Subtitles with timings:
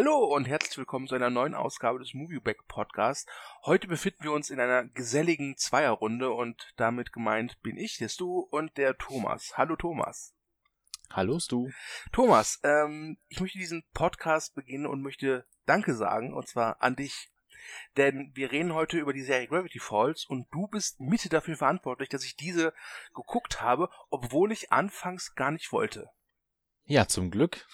[0.00, 3.28] Hallo und herzlich willkommen zu einer neuen Ausgabe des Movieback Podcast.
[3.64, 8.38] Heute befinden wir uns in einer geselligen Zweierrunde und damit gemeint bin ich, der Stu
[8.38, 9.58] und der Thomas.
[9.58, 10.36] Hallo Thomas.
[11.10, 11.70] Hallo Stu.
[12.12, 17.32] Thomas, ähm, ich möchte diesen Podcast beginnen und möchte Danke sagen und zwar an dich.
[17.96, 22.08] Denn wir reden heute über die Serie Gravity Falls und du bist Mitte dafür verantwortlich,
[22.08, 22.72] dass ich diese
[23.16, 26.08] geguckt habe, obwohl ich anfangs gar nicht wollte.
[26.90, 27.66] Ja, zum Glück.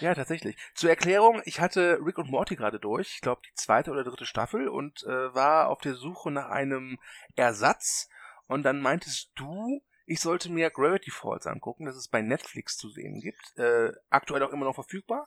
[0.00, 0.58] ja, tatsächlich.
[0.74, 4.26] Zur Erklärung, ich hatte Rick und Morty gerade durch, ich glaube die zweite oder dritte
[4.26, 6.98] Staffel und äh, war auf der Suche nach einem
[7.34, 8.10] Ersatz
[8.46, 12.90] und dann meintest du, ich sollte mir Gravity Falls angucken, das es bei Netflix zu
[12.90, 13.56] sehen gibt.
[13.56, 15.26] Äh, aktuell auch immer noch verfügbar.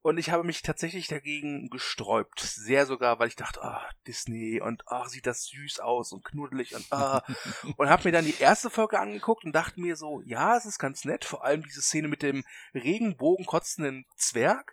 [0.00, 2.40] Und ich habe mich tatsächlich dagegen gesträubt.
[2.40, 6.74] Sehr sogar, weil ich dachte, ah, Disney und ah, sieht das süß aus und knuddelig
[6.74, 7.22] und ah.
[7.76, 10.78] und habe mir dann die erste Folge angeguckt und dachte mir so, ja, es ist
[10.78, 11.26] ganz nett.
[11.26, 14.72] Vor allem diese Szene mit dem Regenbogen kotzenden Zwerg.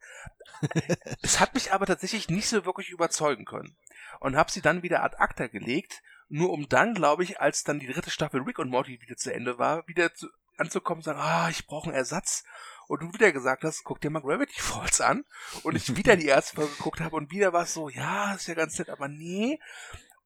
[1.22, 3.76] es hat mich aber tatsächlich nicht so wirklich überzeugen können.
[4.22, 7.80] Und habe sie dann wieder ad acta gelegt nur um dann, glaube ich, als dann
[7.80, 10.28] die dritte Staffel Rick und Morty wieder zu Ende war, wieder zu,
[10.58, 12.44] anzukommen und sagen, ah, ich brauche einen Ersatz.
[12.88, 15.26] Und du wieder gesagt hast, guck dir mal Gravity Falls an.
[15.64, 18.48] Und ich wieder die erste Folge geguckt habe und wieder war es so, ja, ist
[18.48, 19.60] ja ganz nett, aber nee.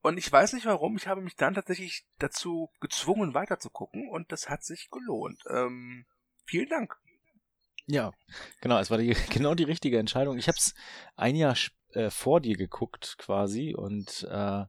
[0.02, 4.10] Und ich weiß nicht warum, ich habe mich dann tatsächlich dazu gezwungen, weiter zu gucken
[4.10, 5.42] und das hat sich gelohnt.
[5.50, 6.06] Ähm,
[6.45, 6.98] vielen Dank.
[7.86, 8.12] Ja,
[8.62, 10.38] genau, es war die, genau die richtige Entscheidung.
[10.38, 10.73] Ich habe es
[11.16, 11.56] ein Jahr
[11.92, 14.66] äh, vor dir geguckt quasi und äh,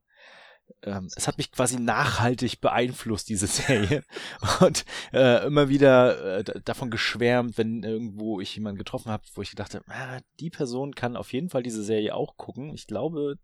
[0.85, 4.05] ähm, es hat mich quasi nachhaltig beeinflusst, diese Serie.
[4.61, 9.51] Und äh, immer wieder äh, davon geschwärmt, wenn irgendwo ich jemanden getroffen habe, wo ich
[9.51, 12.73] gedacht habe, ah, die Person kann auf jeden Fall diese Serie auch gucken.
[12.75, 13.39] Ich glaube,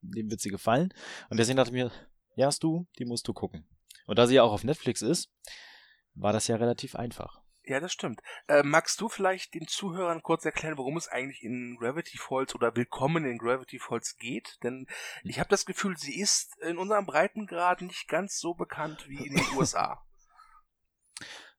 [0.00, 0.92] dem wird sie gefallen.
[1.28, 1.90] Und deswegen dachte ich mir,
[2.36, 3.66] ja, hast du, die musst du gucken.
[4.06, 5.30] Und da sie ja auch auf Netflix ist,
[6.14, 7.39] war das ja relativ einfach.
[7.64, 8.20] Ja, das stimmt.
[8.48, 12.74] Äh, magst du vielleicht den Zuhörern kurz erklären, worum es eigentlich in Gravity Falls oder
[12.74, 14.58] Willkommen in Gravity Falls geht?
[14.62, 14.86] Denn
[15.24, 19.34] ich habe das Gefühl, sie ist in unserem Breitengrad nicht ganz so bekannt wie in
[19.34, 20.02] den USA.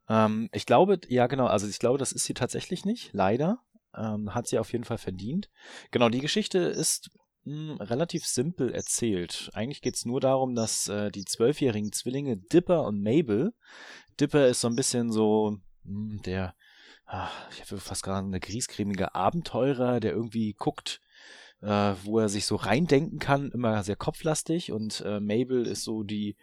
[0.10, 3.64] Ähm, ich glaube, ja genau, also ich glaube, das ist sie tatsächlich nicht, leider.
[3.96, 5.50] Ähm, hat sie auf jeden Fall verdient.
[5.92, 7.12] Genau, die Geschichte ist
[7.44, 9.52] mh, hm, relativ simpel erzählt.
[9.54, 13.54] Eigentlich geht es nur darum, dass äh, die zwölfjährigen Zwillinge Dipper und Mabel,
[14.20, 16.56] Dipper ist so ein bisschen so der,
[17.06, 21.02] ach, ich habe fast gerade eine griescremige Abenteurer, der irgendwie guckt,
[21.62, 26.04] äh, wo er sich so reindenken kann, immer sehr kopflastig und äh, Mabel ist so
[26.04, 26.36] die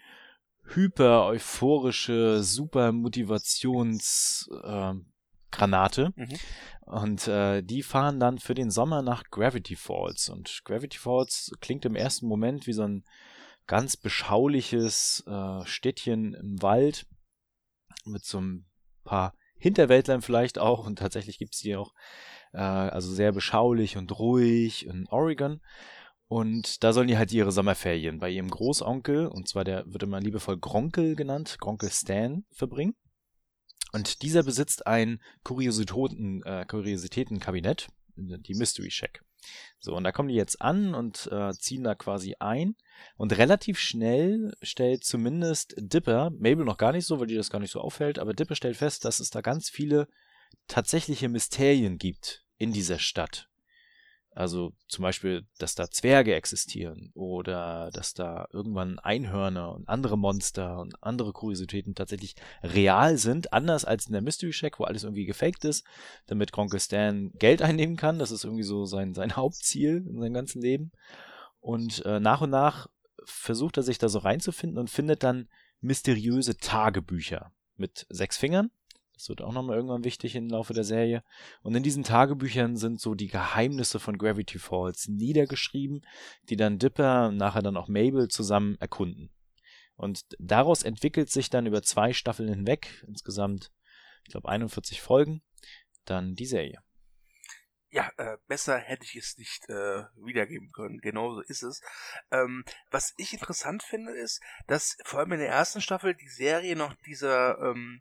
[0.74, 4.94] hyper euphorische, super Motivations äh,
[5.50, 6.12] Granate.
[6.14, 6.38] Mhm.
[6.82, 10.28] Und äh, die fahren dann für den Sommer nach Gravity Falls.
[10.28, 13.04] Und Gravity Falls klingt im ersten Moment wie so ein
[13.66, 17.06] ganz beschauliches äh, Städtchen im Wald
[18.04, 18.67] mit so einem
[19.08, 21.92] paar Hinterwäldlern vielleicht auch und tatsächlich gibt es die auch,
[22.52, 25.60] äh, also sehr beschaulich und ruhig in Oregon.
[26.28, 30.20] Und da sollen die halt ihre Sommerferien bei ihrem Großonkel, und zwar der wird immer
[30.20, 32.94] liebevoll Gronkel genannt, Gronkel Stan, verbringen.
[33.92, 39.22] Und dieser besitzt ein Kuriositäten, äh, Kuriositätenkabinett, die Mystery Shack.
[39.80, 42.76] So, und da kommen die jetzt an und äh, ziehen da quasi ein.
[43.16, 47.60] Und relativ schnell stellt zumindest Dipper, Mabel noch gar nicht so, weil die das gar
[47.60, 50.08] nicht so auffällt, aber Dipper stellt fest, dass es da ganz viele
[50.66, 53.48] tatsächliche Mysterien gibt in dieser Stadt.
[54.38, 60.78] Also zum Beispiel, dass da Zwerge existieren oder dass da irgendwann Einhörner und andere Monster
[60.78, 65.24] und andere Kuriositäten tatsächlich real sind, anders als in der Mystery Shack, wo alles irgendwie
[65.24, 65.84] gefaked ist,
[66.28, 68.20] damit Gronke Stan Geld einnehmen kann.
[68.20, 70.92] Das ist irgendwie so sein, sein Hauptziel in seinem ganzen Leben.
[71.58, 72.86] Und äh, nach und nach
[73.24, 75.48] versucht er sich da so reinzufinden und findet dann
[75.80, 78.70] mysteriöse Tagebücher mit sechs Fingern
[79.18, 81.24] das wird auch nochmal irgendwann wichtig im Laufe der Serie.
[81.62, 86.06] Und in diesen Tagebüchern sind so die Geheimnisse von Gravity Falls niedergeschrieben,
[86.48, 89.30] die dann Dipper und nachher dann auch Mabel zusammen erkunden.
[89.96, 93.72] Und daraus entwickelt sich dann über zwei Staffeln hinweg, insgesamt,
[94.24, 95.42] ich glaube, 41 Folgen,
[96.04, 96.80] dann die Serie.
[97.90, 100.98] Ja, äh, besser hätte ich es nicht äh, wiedergeben können.
[100.98, 101.80] Genauso ist es.
[102.30, 106.76] Ähm, was ich interessant finde, ist, dass vor allem in der ersten Staffel die Serie
[106.76, 108.00] noch dieser ähm,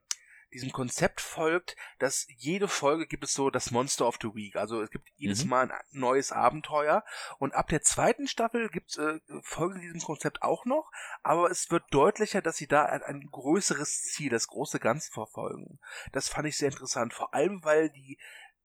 [0.53, 4.55] diesem Konzept folgt, dass jede Folge gibt es so das Monster of the Week.
[4.55, 5.49] Also es gibt jedes mhm.
[5.49, 7.03] Mal ein neues Abenteuer.
[7.37, 10.89] Und ab der zweiten Staffel gibt es äh, Folgen diesem Konzept auch noch,
[11.23, 15.79] aber es wird deutlicher, dass sie da ein, ein größeres Ziel, das große Ganze verfolgen.
[16.11, 18.17] Das fand ich sehr interessant, vor allem weil die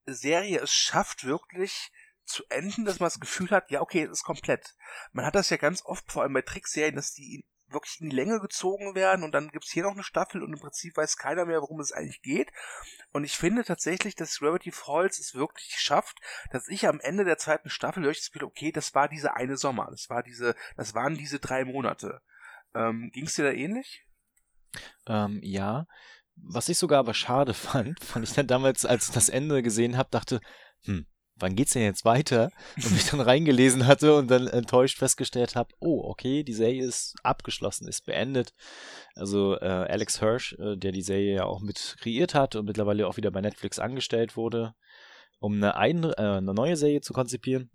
[0.05, 1.91] Serie es schafft, wirklich
[2.25, 4.75] zu enden, dass man das Gefühl hat, ja, okay, es ist komplett.
[5.11, 8.15] Man hat das ja ganz oft, vor allem bei Trickserien, dass die wirklich in die
[8.15, 11.45] Länge gezogen werden und dann gibt's hier noch eine Staffel und im Prinzip weiß keiner
[11.45, 12.51] mehr, worum es eigentlich geht.
[13.11, 16.19] Und ich finde tatsächlich, dass Gravity Falls es wirklich schafft,
[16.51, 19.35] dass ich am Ende der zweiten Staffel höre ich das Gefühl, okay, das war diese
[19.35, 22.21] eine Sommer, das war diese, das waren diese drei Monate.
[22.75, 24.05] Ähm, ging's dir da ähnlich?
[25.07, 25.85] Ähm, ja.
[26.35, 29.97] Was ich sogar aber schade fand, fand ich dann damals, als ich das Ende gesehen
[29.97, 30.41] habe, dachte,
[30.83, 32.51] hm, wann geht's denn jetzt weiter?
[32.77, 37.15] Und mich dann reingelesen hatte und dann enttäuscht festgestellt habe, oh, okay, die Serie ist
[37.23, 38.53] abgeschlossen, ist beendet.
[39.15, 43.07] Also äh, Alex Hirsch, äh, der die Serie ja auch mit kreiert hat und mittlerweile
[43.07, 44.75] auch wieder bei Netflix angestellt wurde,
[45.39, 47.69] um eine, ein, äh, eine neue Serie zu konzipieren,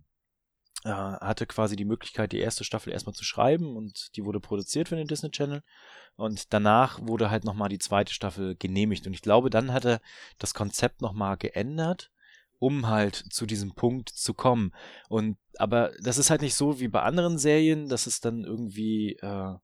[0.84, 4.88] äh, hatte quasi die Möglichkeit, die erste Staffel erstmal zu schreiben und die wurde produziert
[4.88, 5.62] für den Disney Channel.
[6.16, 9.06] Und danach wurde halt nochmal die zweite Staffel genehmigt.
[9.06, 10.00] Und ich glaube, dann hat er
[10.38, 12.10] das Konzept nochmal geändert
[12.58, 14.72] um halt zu diesem Punkt zu kommen.
[15.08, 19.16] Und aber das ist halt nicht so wie bei anderen Serien, dass es dann irgendwie
[19.20, 19.55] äh,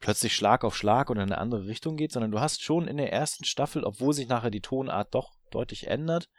[0.00, 2.96] plötzlich Schlag auf Schlag oder in eine andere Richtung geht, sondern du hast schon in
[2.96, 6.30] der ersten Staffel, obwohl sich nachher die Tonart doch deutlich ändert,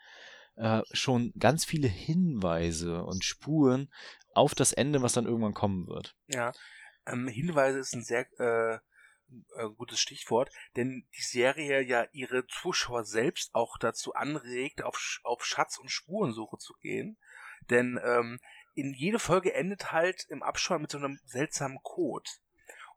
[0.55, 3.91] äh, schon ganz viele Hinweise und Spuren
[4.33, 6.15] auf das Ende, was dann irgendwann kommen wird.
[6.27, 6.51] Ja,
[7.05, 8.79] ähm, Hinweise ist ein sehr äh,
[9.55, 15.45] äh, gutes Stichwort, denn die Serie ja ihre Zuschauer selbst auch dazu anregt, auf, auf
[15.45, 17.17] Schatz- und Spurensuche zu gehen.
[17.69, 18.39] Denn ähm,
[18.73, 22.29] in jede Folge endet halt im Abspann mit so einem seltsamen Code.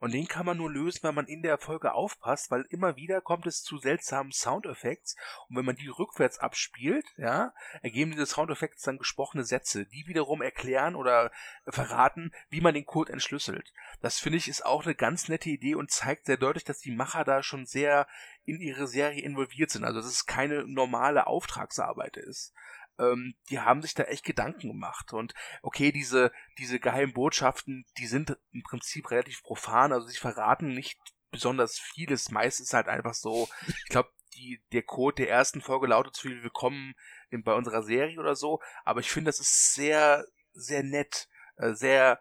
[0.05, 3.23] Und den kann man nur lösen, wenn man in der Folge aufpasst, weil immer wieder
[3.23, 5.17] kommt es zu seltsamen Soundeffekts.
[5.49, 10.43] Und wenn man die rückwärts abspielt, ja, ergeben diese Soundeffekte dann gesprochene Sätze, die wiederum
[10.43, 11.33] erklären oder
[11.67, 13.73] verraten, wie man den Code entschlüsselt.
[14.03, 16.95] Das finde ich ist auch eine ganz nette Idee und zeigt sehr deutlich, dass die
[16.95, 18.07] Macher da schon sehr
[18.45, 19.85] in ihre Serie involviert sind.
[19.85, 22.53] Also dass es keine normale Auftragsarbeit ist
[22.99, 25.13] ähm, die haben sich da echt Gedanken gemacht.
[25.13, 30.69] Und okay, diese, diese geheimen Botschaften, die sind im Prinzip relativ profan, also sie verraten
[30.69, 30.99] nicht
[31.31, 32.31] besonders vieles.
[32.31, 36.23] Meist ist halt einfach so, ich glaube, die, der Code der ersten Folge lautet so
[36.23, 36.95] viel willkommen
[37.31, 41.73] in, bei unserer Serie oder so, aber ich finde, das ist sehr, sehr nett, äh,
[41.73, 42.21] sehr,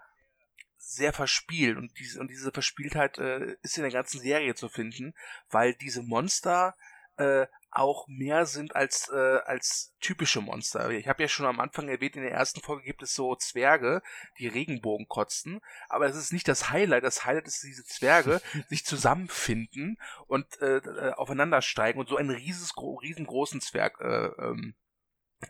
[0.78, 5.14] sehr verspielt und diese, und diese Verspieltheit äh, ist in der ganzen Serie zu finden,
[5.50, 6.76] weil diese Monster
[7.18, 10.90] äh, auch mehr sind als, äh, als typische Monster.
[10.92, 14.02] Ich habe ja schon am Anfang erwähnt, in der ersten Folge gibt es so Zwerge,
[14.38, 17.04] die Regenbogen kotzen, aber es ist nicht das Highlight.
[17.04, 19.98] Das Highlight ist, dass diese Zwerge sich zusammenfinden
[20.28, 24.76] und äh, äh, aufeinander steigen und so einen riesengroßen Zwerg äh, ähm,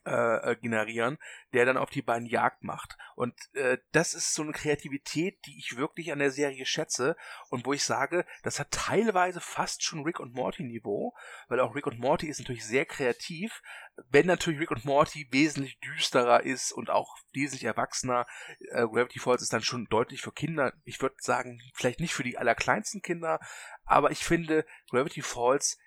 [0.06, 1.18] äh, äh, generieren,
[1.54, 2.98] der dann auf die beiden Jagd macht.
[3.16, 7.16] Und äh, das ist so eine Kreativität, die ich wirklich an der Serie schätze
[7.50, 11.14] und wo ich sage, das hat teilweise fast schon Rick und Morty Niveau,
[11.48, 13.62] weil auch Rick und Morty ist natürlich sehr kreativ,
[14.10, 18.26] wenn natürlich Rick und Morty wesentlich düsterer ist und auch wesentlich erwachsener.
[18.72, 20.74] Äh, Gravity Falls ist dann schon deutlich für Kinder.
[20.84, 23.40] Ich würde sagen, vielleicht nicht für die allerkleinsten Kinder,
[23.86, 25.78] aber ich finde, Gravity Falls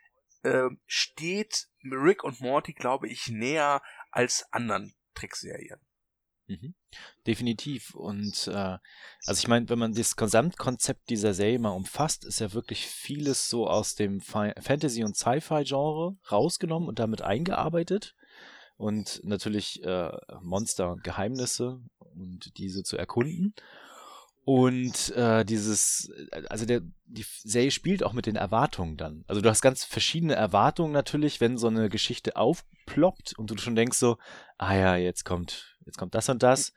[0.42, 3.82] äh, steht Rick und Morty, glaube ich, näher
[4.16, 5.78] als anderen Trickserien.
[6.48, 6.74] Mhm.
[7.26, 7.94] Definitiv.
[7.94, 8.78] Und äh,
[9.26, 13.48] also ich meine, wenn man das Gesamtkonzept dieser Serie mal umfasst, ist ja wirklich vieles
[13.48, 18.14] so aus dem Fi Fantasy- und Sci-Fi-Genre rausgenommen und damit eingearbeitet.
[18.76, 23.54] Und natürlich äh, Monster und Geheimnisse und diese zu erkunden.
[24.46, 26.08] Und äh, dieses,
[26.48, 29.24] also der, die Serie spielt auch mit den Erwartungen dann.
[29.26, 33.74] Also du hast ganz verschiedene Erwartungen natürlich, wenn so eine Geschichte aufploppt und du schon
[33.74, 34.18] denkst so,
[34.56, 36.72] ah ja, jetzt kommt, jetzt kommt das und das.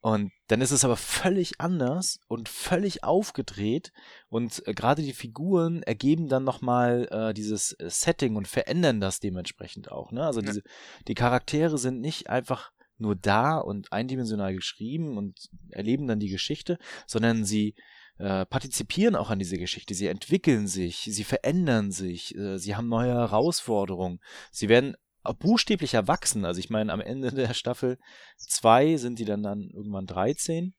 [0.00, 3.92] Und dann ist es aber völlig anders und völlig aufgedreht
[4.28, 9.20] und äh, gerade die Figuren ergeben dann nochmal äh, dieses äh, Setting und verändern das
[9.20, 10.10] dementsprechend auch.
[10.10, 10.26] Ne?
[10.26, 10.62] Also diese,
[11.06, 16.78] die Charaktere sind nicht einfach nur da und eindimensional geschrieben und erleben dann die Geschichte,
[17.06, 17.74] sondern sie
[18.18, 19.94] äh, partizipieren auch an dieser Geschichte.
[19.94, 24.20] Sie entwickeln sich, sie verändern sich, äh, sie haben neue Herausforderungen.
[24.50, 24.96] Sie werden
[25.38, 26.44] buchstäblich erwachsen.
[26.44, 27.98] Also ich meine, am Ende der Staffel
[28.36, 30.74] 2 sind die dann, dann irgendwann 13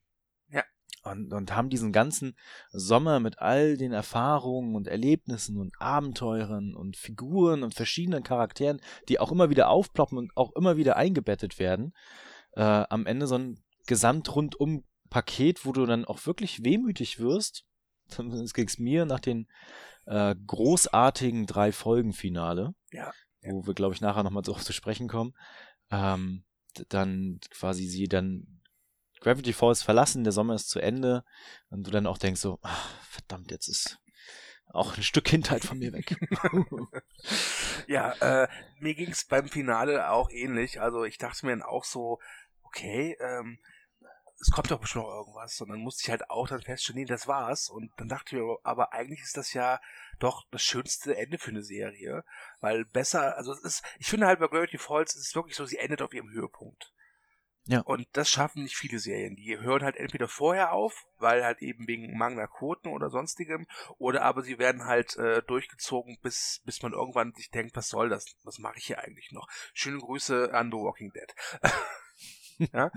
[1.03, 2.35] und, und haben diesen ganzen
[2.71, 9.19] Sommer mit all den Erfahrungen und Erlebnissen und Abenteuern und Figuren und verschiedenen Charakteren, die
[9.19, 11.93] auch immer wieder aufploppen und auch immer wieder eingebettet werden,
[12.53, 17.65] äh, am Ende so ein gesamtrundum Paket, wo du dann auch wirklich wehmütig wirst.
[18.09, 19.47] Das ging es mir nach den
[20.05, 23.11] äh, großartigen drei Folgen Finale, ja.
[23.41, 25.33] wo wir, glaube ich, nachher nochmal so zu sprechen kommen.
[25.89, 26.43] Ähm,
[26.89, 28.54] dann quasi sie dann
[29.25, 31.23] Gravity Falls verlassen, der Sommer ist zu Ende
[31.71, 33.99] und du dann auch denkst so, ach, verdammt, jetzt ist
[34.67, 36.15] auch ein Stück Kindheit von mir weg.
[37.87, 40.79] ja, äh, mir ging es beim Finale auch ähnlich.
[40.79, 42.19] Also ich dachte mir dann auch so,
[42.61, 43.57] okay, ähm,
[44.39, 45.59] es kommt doch bestimmt noch irgendwas.
[45.59, 47.67] Und dann musste ich halt auch dann feststellen, nee, das war's.
[47.67, 49.79] Und dann dachte ich mir, aber eigentlich ist das ja
[50.19, 52.23] doch das schönste Ende für eine Serie.
[52.59, 55.65] Weil besser, also es ist, ich finde halt bei Gravity Falls ist es wirklich so,
[55.65, 56.93] sie endet auf ihrem Höhepunkt.
[57.67, 57.81] Ja.
[57.81, 59.35] Und das schaffen nicht viele Serien.
[59.35, 63.65] Die hören halt entweder vorher auf, weil halt eben wegen mangelnder Quoten oder sonstigem,
[63.97, 68.09] oder aber sie werden halt äh, durchgezogen, bis, bis man irgendwann sich denkt, was soll
[68.09, 68.35] das?
[68.43, 69.47] Was mache ich hier eigentlich noch?
[69.73, 71.33] Schöne Grüße an The Walking Dead.
[72.71, 72.91] ja.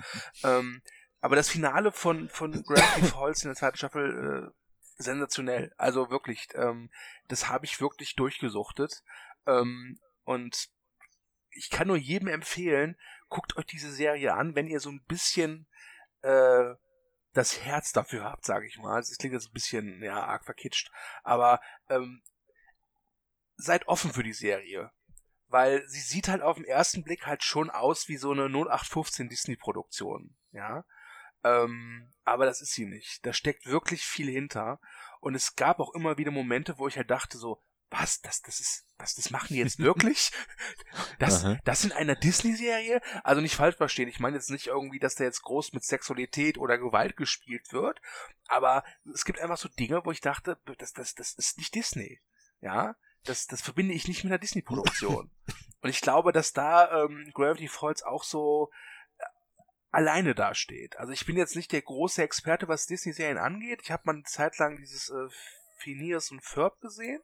[0.44, 0.82] ähm,
[1.20, 5.72] aber das Finale von, von Gravity Falls in der zweiten Staffel äh, sensationell.
[5.78, 6.90] Also wirklich, ähm,
[7.28, 9.02] das habe ich wirklich durchgesuchtet.
[9.46, 10.68] Ähm, und
[11.50, 12.96] ich kann nur jedem empfehlen,
[13.28, 15.66] guckt euch diese Serie an, wenn ihr so ein bisschen
[16.22, 16.74] äh,
[17.32, 19.00] das Herz dafür habt, sage ich mal.
[19.00, 20.90] Das klingt jetzt ein bisschen ja arg verkitscht,
[21.22, 22.22] aber ähm,
[23.56, 24.90] seid offen für die Serie,
[25.48, 29.28] weil sie sieht halt auf den ersten Blick halt schon aus wie so eine 0815
[29.28, 30.84] Disney-Produktion, ja.
[31.44, 33.24] Ähm, aber das ist sie nicht.
[33.24, 34.80] Da steckt wirklich viel hinter.
[35.20, 38.60] Und es gab auch immer wieder Momente, wo ich halt dachte so, was, das, das
[38.60, 40.30] ist, was, das machen die jetzt wirklich?
[41.18, 43.00] Das, das in einer Disney-Serie?
[43.24, 46.58] Also nicht falsch verstehen, ich meine jetzt nicht irgendwie, dass da jetzt groß mit Sexualität
[46.58, 48.00] oder Gewalt gespielt wird,
[48.46, 52.20] aber es gibt einfach so Dinge, wo ich dachte, das, das, das ist nicht Disney.
[52.60, 55.30] Ja, das, das verbinde ich nicht mit einer Disney-Produktion.
[55.80, 58.70] Und ich glaube, dass da ähm, Gravity Falls auch so
[59.18, 59.24] äh,
[59.90, 60.96] alleine dasteht.
[60.98, 63.80] Also ich bin jetzt nicht der große Experte, was Disney-Serien angeht.
[63.82, 65.28] Ich habe mal eine Zeit lang dieses äh,
[65.78, 67.22] Phineas und Ferb gesehen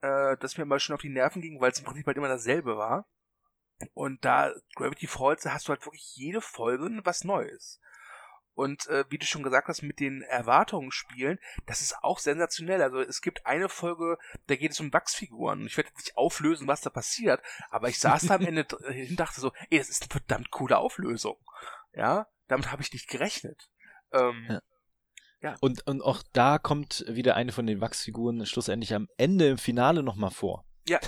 [0.00, 2.28] äh, das mir mal schon auf die Nerven ging, weil es im Prinzip halt immer
[2.28, 3.06] dasselbe war.
[3.92, 7.80] Und da Gravity Falls, da hast du halt wirklich jede Folge was Neues.
[8.54, 12.80] Und äh, wie du schon gesagt hast, mit den Erwartungen spielen, das ist auch sensationell.
[12.80, 15.66] Also es gibt eine Folge, da geht es um Wachsfiguren.
[15.66, 19.10] Ich werde jetzt nicht auflösen, was da passiert, aber ich saß da am Ende hin
[19.10, 21.36] und dachte so, ey, das ist eine verdammt coole Auflösung.
[21.92, 23.68] Ja, damit habe ich nicht gerechnet.
[24.12, 24.62] Ähm, ja.
[25.46, 25.54] Ja.
[25.60, 30.02] Und, und auch da kommt wieder eine von den Wachsfiguren schlussendlich am Ende im Finale
[30.02, 30.66] nochmal vor.
[30.88, 30.98] Ja,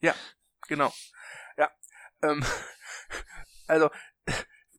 [0.00, 0.12] ja,
[0.66, 0.92] genau.
[1.56, 1.70] Ja,
[2.20, 2.44] ähm,
[3.68, 3.88] also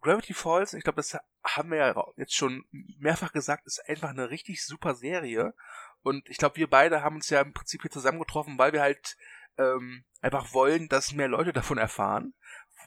[0.02, 2.66] Gravity Falls, ich glaube, das haben wir ja jetzt schon
[3.00, 5.54] mehrfach gesagt, ist einfach eine richtig super Serie.
[6.02, 9.16] Und ich glaube, wir beide haben uns ja im Prinzip hier zusammengetroffen, weil wir halt
[9.58, 12.34] ähm, einfach wollen, dass mehr Leute davon erfahren.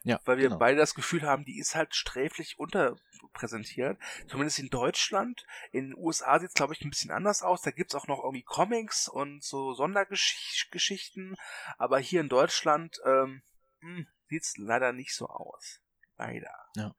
[0.02, 0.58] Ja, weil wir genau.
[0.58, 3.98] beide das Gefühl haben, die ist halt sträflich unterpräsentiert.
[4.28, 5.46] Zumindest in Deutschland.
[5.72, 7.62] In den USA sieht es, glaube ich, ein bisschen anders aus.
[7.62, 11.36] Da gibt es auch noch irgendwie Comics und so Sondergeschichten.
[11.76, 13.42] Aber hier in Deutschland ähm,
[13.80, 15.80] hm, sieht es leider nicht so aus.
[16.16, 16.54] Leider.
[16.76, 16.94] Ja.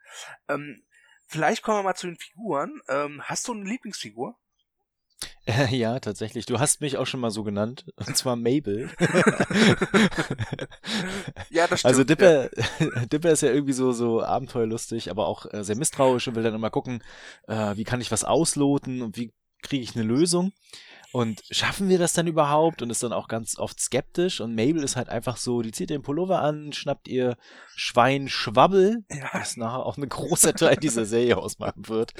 [0.47, 0.83] Ähm,
[1.25, 2.81] vielleicht kommen wir mal zu den Figuren.
[2.87, 4.37] Ähm, hast du eine Lieblingsfigur?
[5.71, 6.45] ja, tatsächlich.
[6.45, 7.85] Du hast mich auch schon mal so genannt.
[7.95, 8.89] Und zwar Mabel.
[11.49, 12.21] ja, das also stimmt.
[12.21, 13.05] Also Dipper, ja.
[13.11, 16.53] Dipper ist ja irgendwie so, so abenteuerlustig, aber auch äh, sehr misstrauisch und will dann
[16.53, 17.03] immer gucken,
[17.47, 19.31] äh, wie kann ich was ausloten und wie
[19.63, 20.51] kriege ich eine Lösung.
[21.11, 22.81] Und schaffen wir das dann überhaupt?
[22.81, 24.39] Und ist dann auch ganz oft skeptisch.
[24.39, 27.37] Und Mabel ist halt einfach so, die zieht den Pullover an, schnappt ihr
[27.75, 29.29] Schwein Schwabbel, ja.
[29.33, 32.13] was nachher auch ein großer Teil dieser Serie ausmachen wird.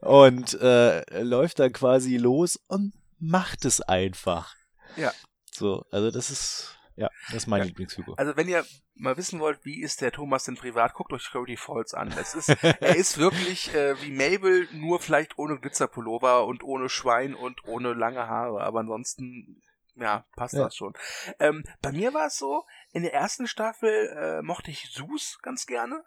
[0.00, 4.54] Und äh, läuft dann quasi los und macht es einfach.
[4.96, 5.12] Ja.
[5.52, 7.68] So, also das ist ja, das ist meine ja.
[7.68, 8.18] Lieblingsfigur.
[8.18, 8.64] Also wenn ihr
[8.94, 12.12] mal wissen wollt, wie ist der Thomas denn privat, guckt euch Cody Falls an.
[12.18, 17.34] Es ist, er ist wirklich äh, wie Mabel, nur vielleicht ohne Glitzerpullover und ohne Schwein
[17.34, 18.62] und ohne lange Haare.
[18.62, 19.62] Aber ansonsten,
[19.94, 20.64] ja, passt ja.
[20.64, 20.92] das schon.
[21.38, 25.66] Ähm, bei mir war es so, in der ersten Staffel äh, mochte ich Sus ganz
[25.66, 26.04] gerne.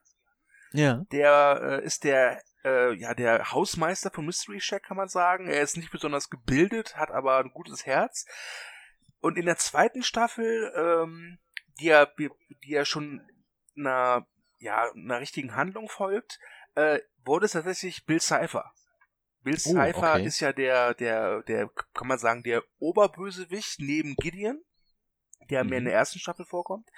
[0.74, 1.05] Ja.
[1.12, 5.48] Der äh, ist der äh, ja, der Hausmeister von Mystery Shack, kann man sagen.
[5.48, 8.25] Er ist nicht besonders gebildet, hat aber ein gutes Herz.
[9.21, 11.39] Und in der zweiten Staffel, ähm,
[11.79, 13.21] die ja, die ja schon
[13.77, 14.27] einer,
[14.59, 16.39] ja, einer richtigen Handlung folgt,
[16.75, 18.73] äh, wurde es tatsächlich Bill Cipher.
[19.43, 20.25] Bill oh, Cipher okay.
[20.25, 24.63] ist ja der, der, der, kann man sagen, der Oberbösewicht neben Gideon,
[25.49, 25.69] der mhm.
[25.69, 26.89] mir in der ersten Staffel vorkommt.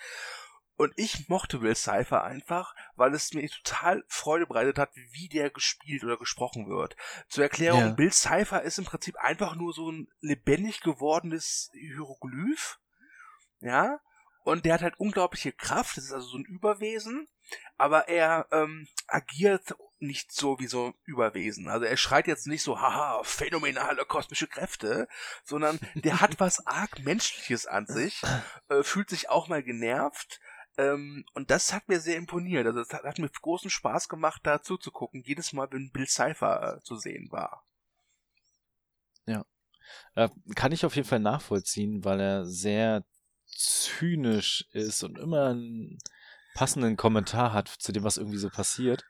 [0.84, 5.50] Und ich mochte Will Cypher einfach, weil es mir total Freude bereitet hat, wie der
[5.50, 6.98] gespielt oder gesprochen wird.
[7.30, 7.90] Zur Erklärung, ja.
[7.92, 12.82] Bill Cypher ist im Prinzip einfach nur so ein lebendig gewordenes Hieroglyph.
[13.62, 14.02] Ja.
[14.44, 17.30] Und der hat halt unglaubliche Kraft, das ist also so ein Überwesen,
[17.78, 21.70] aber er ähm, agiert nicht so wie so ein Überwesen.
[21.70, 25.08] Also er schreit jetzt nicht so, haha, phänomenale kosmische Kräfte,
[25.46, 28.22] sondern der hat was arg Menschliches an sich,
[28.68, 30.42] äh, fühlt sich auch mal genervt,
[30.78, 32.66] ähm, und das hat mir sehr imponiert.
[32.66, 36.78] Also es hat, hat, mir großen Spaß gemacht, da zuzugucken, jedes Mal, wenn Bill Cipher
[36.78, 37.64] äh, zu sehen war.
[39.26, 39.46] Ja.
[40.16, 43.04] Äh, kann ich auf jeden Fall nachvollziehen, weil er sehr
[43.46, 46.00] zynisch ist und immer einen
[46.56, 49.06] passenden Kommentar hat zu dem, was irgendwie so passiert.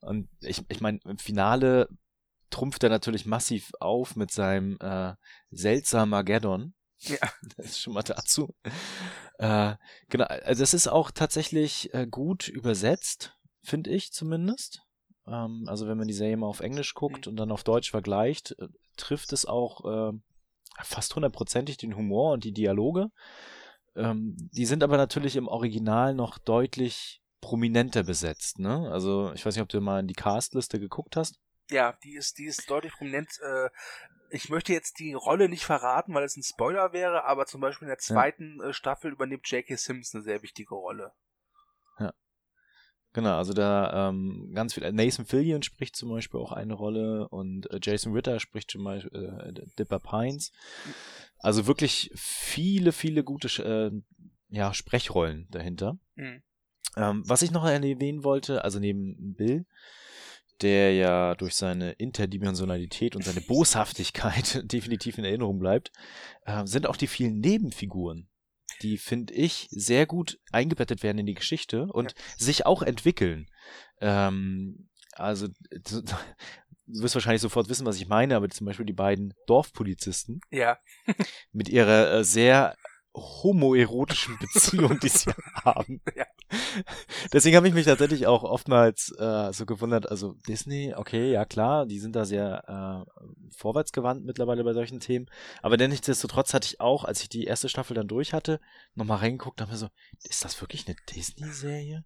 [0.00, 1.88] Und ich, ich meine, im Finale
[2.50, 5.14] trumpft er natürlich massiv auf mit seinem äh,
[5.50, 6.74] seltsamen Armageddon.
[7.00, 7.18] Ja.
[7.56, 8.54] Das ist schon mal dazu.
[9.38, 9.74] Äh,
[10.08, 14.82] genau, also es ist auch tatsächlich äh, gut übersetzt, finde ich zumindest.
[15.26, 17.30] Ähm, also wenn man die Serie mal auf Englisch guckt Mhm.
[17.32, 20.12] und dann auf Deutsch vergleicht, äh, trifft es auch äh,
[20.82, 23.08] fast hundertprozentig den Humor und die Dialoge.
[23.96, 28.58] Ähm, die sind aber natürlich im Original noch deutlich prominenter besetzt.
[28.58, 28.90] Ne?
[28.92, 31.36] Also ich weiß nicht, ob du mal in die Castliste geguckt hast.
[31.70, 33.30] Ja, die ist, die ist deutlich prominent.
[33.42, 33.70] Äh,
[34.30, 37.86] ich möchte jetzt die Rolle nicht verraten, weil es ein Spoiler wäre, aber zum Beispiel
[37.86, 39.76] in der zweiten äh, Staffel übernimmt J.K.
[39.76, 41.12] Simmons eine sehr wichtige Rolle.
[43.12, 44.90] Genau, also da ähm, ganz viel.
[44.92, 49.12] Nathan Fillion spricht zum Beispiel auch eine Rolle und äh, Jason Ritter spricht zum Beispiel
[49.12, 50.52] äh, Dipper Pines.
[51.38, 53.90] Also wirklich viele, viele gute äh,
[54.48, 55.98] ja, Sprechrollen dahinter.
[56.14, 56.42] Mhm.
[56.96, 59.66] Ähm, was ich noch erwähnen wollte, also neben Bill,
[60.62, 65.92] der ja durch seine Interdimensionalität und seine Boshaftigkeit definitiv in Erinnerung bleibt,
[66.44, 68.28] äh, sind auch die vielen Nebenfiguren,
[68.82, 73.48] die, finde ich, sehr gut eingebettet werden in die Geschichte und sich auch entwickeln.
[74.00, 76.02] Ähm, also, du
[76.86, 80.78] wirst wahrscheinlich sofort wissen, was ich meine, aber zum Beispiel die beiden Dorfpolizisten Ja,
[81.52, 82.76] mit ihrer äh, sehr
[83.20, 85.30] homoerotischen Beziehung, die sie
[85.64, 86.00] haben.
[86.16, 86.26] Ja.
[87.32, 91.86] Deswegen habe ich mich tatsächlich auch oftmals äh, so gewundert, also Disney, okay, ja klar,
[91.86, 93.20] die sind da sehr äh,
[93.56, 95.26] vorwärtsgewandt mittlerweile bei solchen Themen,
[95.62, 98.60] aber denn nichtsdestotrotz hatte ich auch, als ich die erste Staffel dann durch hatte,
[98.94, 99.88] nochmal reingeguckt und habe mir so,
[100.24, 102.04] ist das wirklich eine Disney-Serie?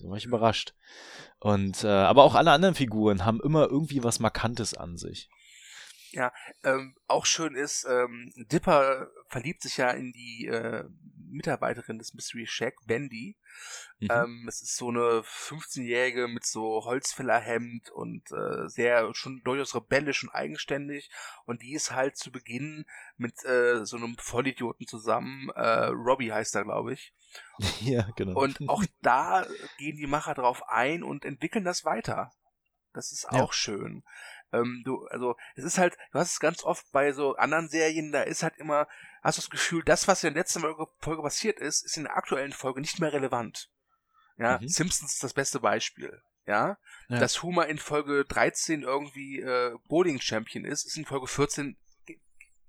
[0.00, 0.74] Da war ich überrascht.
[1.38, 5.28] Und äh, aber auch alle anderen Figuren haben immer irgendwie was Markantes an sich.
[6.62, 10.84] Ähm, auch schön ist, ähm, Dipper verliebt sich ja in die äh,
[11.34, 13.36] Mitarbeiterin des Mystery Shack, Bendy.
[13.98, 14.08] Mhm.
[14.10, 20.22] Ähm, es ist so eine 15-Jährige mit so Holzfällerhemd und äh, sehr schon durchaus rebellisch
[20.22, 21.10] und eigenständig.
[21.44, 25.50] Und die ist halt zu Beginn mit äh, so einem Vollidioten zusammen.
[25.50, 27.12] Äh, Robbie heißt er, glaube ich.
[27.80, 28.40] ja, genau.
[28.40, 29.46] Und auch da
[29.78, 32.30] gehen die Macher drauf ein und entwickeln das weiter.
[32.92, 33.42] Das ist Ja.
[33.42, 34.04] auch schön.
[34.54, 38.12] Ähm, du, also, es ist halt, du hast es ganz oft bei so anderen Serien,
[38.12, 38.86] da ist halt immer,
[39.22, 42.16] hast du das Gefühl, das, was in der letzten Folge, passiert ist, ist in der
[42.16, 43.70] aktuellen Folge nicht mehr relevant.
[44.36, 44.68] Ja, Mhm.
[44.68, 46.20] Simpsons ist das beste Beispiel.
[46.46, 46.76] Ja,
[47.08, 47.18] Ja.
[47.20, 51.78] dass Homer in Folge 13 irgendwie äh, Bowling Champion ist, ist in Folge 14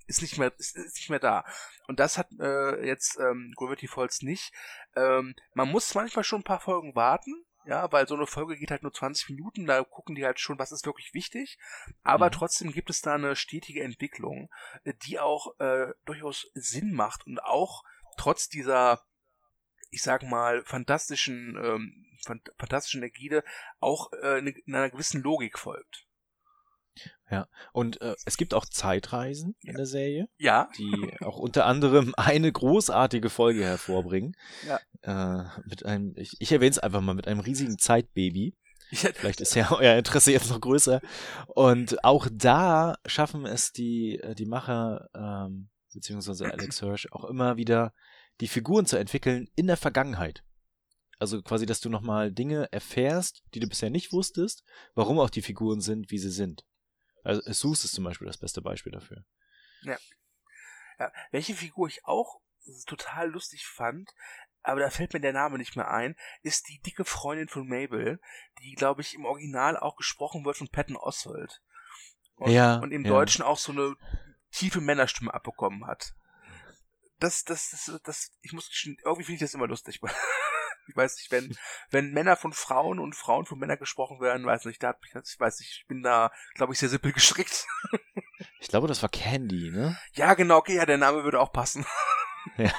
[0.07, 1.43] ist nicht mehr ist, ist nicht mehr da.
[1.87, 4.53] Und das hat äh, jetzt ähm, Gravity Falls nicht.
[4.95, 7.33] Ähm, man muss manchmal schon ein paar Folgen warten,
[7.65, 10.59] ja, weil so eine Folge geht halt nur 20 Minuten, da gucken die halt schon,
[10.59, 11.57] was ist wirklich wichtig.
[12.03, 12.31] Aber Mhm.
[12.31, 14.49] trotzdem gibt es da eine stetige Entwicklung,
[15.05, 17.83] die auch äh, durchaus Sinn macht und auch
[18.17, 19.03] trotz dieser,
[19.91, 23.43] ich sag mal, fantastischen, ähm, fant fantastischen Ägide
[23.79, 26.04] auch äh, in einer gewissen Logik folgt.
[27.73, 32.51] Und äh, es gibt auch Zeitreisen in der Serie, Ja, die auch unter anderem eine
[32.51, 34.35] großartige Folge hervorbringen.
[34.67, 34.79] Ja.
[35.01, 38.55] Äh, mit einem, ich, ich erwähne es einfach mal, mit einem riesigen Zeitbaby.
[38.91, 41.01] ich, Vielleicht ist ja euer Interesse jetzt noch größer.
[41.47, 47.57] Und auch da schaffen es die, äh, die Macher, ähm, beziehungsweise Alex Hirsch, auch immer
[47.57, 47.93] wieder
[48.41, 50.43] die Figuren zu entwickeln in der Vergangenheit.
[51.17, 55.41] Also quasi, dass du nochmal Dinge erfährst, die du bisher nicht wusstest, warum auch die
[55.41, 56.65] Figuren sind, wie sie sind.
[57.25, 59.25] Also Sus ist zum Beispiel das beste Beispiel dafür.
[60.99, 62.39] Ja, welche Figur ich auch
[62.85, 64.09] total lustig fand,
[64.61, 68.19] aber da fällt mir der Name nicht mehr ein, ist die dicke Freundin von Mabel,
[68.61, 71.61] die, glaube ich, im Original auch gesprochen wird von Patton Oswald.
[72.35, 73.09] Und, Ja, und im ja.
[73.09, 73.95] Deutschen auch so eine
[74.51, 76.13] tiefe Männerstimme abbekommen hat.
[77.19, 79.99] Das, das, das, das, ich muss, irgendwie finde ich das immer lustig.
[80.89, 81.55] Ich weiß nicht, wenn,
[81.89, 85.11] wenn Männer von Frauen und Frauen von Männern gesprochen werden, weiß nicht, da hat mich
[85.15, 87.65] ich weiß nicht, ich bin da, glaube ich, sehr simpel gestrickt.
[88.59, 89.97] Ich glaube, das war Candy, ne?
[90.13, 91.85] Ja, genau, okay, ja, der Name würde auch passen.
[92.57, 92.71] Ja.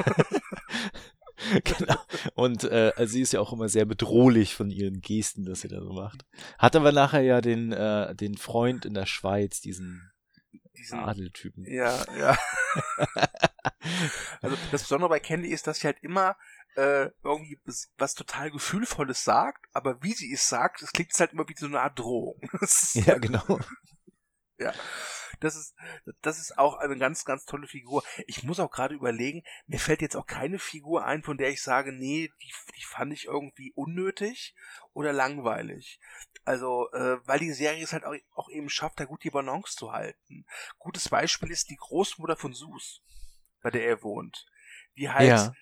[1.65, 1.97] genau.
[2.35, 5.81] Und äh, sie ist ja auch immer sehr bedrohlich von ihren Gesten, dass sie da
[5.81, 6.25] so macht.
[6.57, 10.13] Hat aber nachher ja den, äh, den Freund in der Schweiz, diesen
[10.79, 11.65] Diesen, Adeltypen.
[11.65, 12.39] Ja, ja.
[14.43, 16.37] also das Besondere bei Candy ist, dass sie halt immer
[16.77, 17.59] äh, irgendwie
[17.97, 21.67] was, total Gefühlvolles sagt, aber wie sie es sagt, es klingt halt immer wie so
[21.67, 22.41] eine Art Drohung.
[22.95, 23.59] Ja, genau.
[25.41, 25.75] das ist,
[26.23, 28.03] das ist auch eine ganz, ganz tolle Figur.
[28.27, 31.63] Ich muss auch gerade überlegen, mir fällt jetzt auch keine Figur ein, von der ich
[31.63, 34.55] sage, nee, die, die fand ich irgendwie unnötig
[34.93, 36.01] oder langweilig.
[36.45, 39.77] Also, äh, weil die Serie es halt auch, auch eben schafft, da gut die Balance
[39.77, 40.47] zu halten.
[40.79, 43.03] Gutes Beispiel ist die Großmutter von Sus,
[43.61, 44.47] bei der er wohnt.
[44.97, 45.53] Die halt Ja.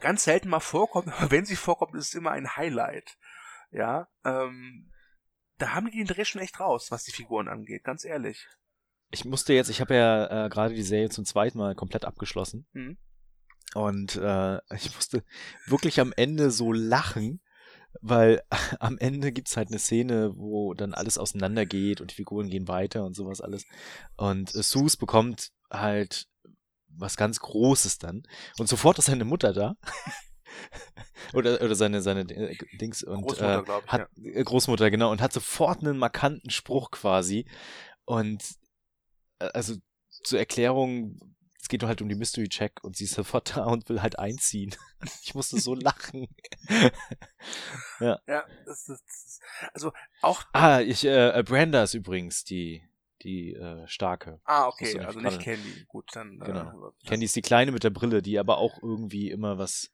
[0.00, 3.16] Ganz selten mal vorkommt, aber wenn sie vorkommt, ist es immer ein Highlight.
[3.70, 4.90] Ja, ähm,
[5.58, 8.46] da haben die den Dreh schon echt raus, was die Figuren angeht, ganz ehrlich.
[9.10, 12.66] Ich musste jetzt, ich habe ja äh, gerade die Serie zum zweiten Mal komplett abgeschlossen.
[12.72, 12.98] Mhm.
[13.74, 15.24] Und äh, ich musste
[15.66, 17.40] wirklich am Ende so lachen,
[18.00, 18.42] weil
[18.80, 22.68] am Ende gibt es halt eine Szene, wo dann alles auseinandergeht und die Figuren gehen
[22.68, 23.66] weiter und sowas alles.
[24.16, 26.26] Und äh, Sus bekommt halt
[26.96, 28.22] was ganz Großes dann.
[28.58, 29.76] Und sofort ist seine Mutter da.
[31.32, 34.30] oder, oder seine, seine äh, Dings und Großmutter, äh, ich, hat, ja.
[34.30, 37.46] Äh, Großmutter, genau, und hat sofort einen markanten Spruch quasi.
[38.04, 38.42] Und
[39.38, 39.74] äh, also
[40.22, 41.18] zur Erklärung,
[41.60, 44.18] es geht halt um die Mystery Check und sie ist sofort da und will halt
[44.18, 44.74] einziehen.
[45.22, 46.28] Ich musste so lachen.
[48.00, 48.18] ja.
[48.26, 49.42] Ja, das ist,
[49.74, 50.44] also auch.
[50.54, 52.88] Ah, ich, äh, Branda ist übrigens die,
[53.24, 54.40] die äh, starke.
[54.44, 55.84] Ah, okay, also nicht Candy.
[55.88, 56.38] Gut, dann.
[56.38, 56.88] Genau.
[56.88, 59.90] Äh, Candy ist die kleine mit der Brille, die aber auch irgendwie immer was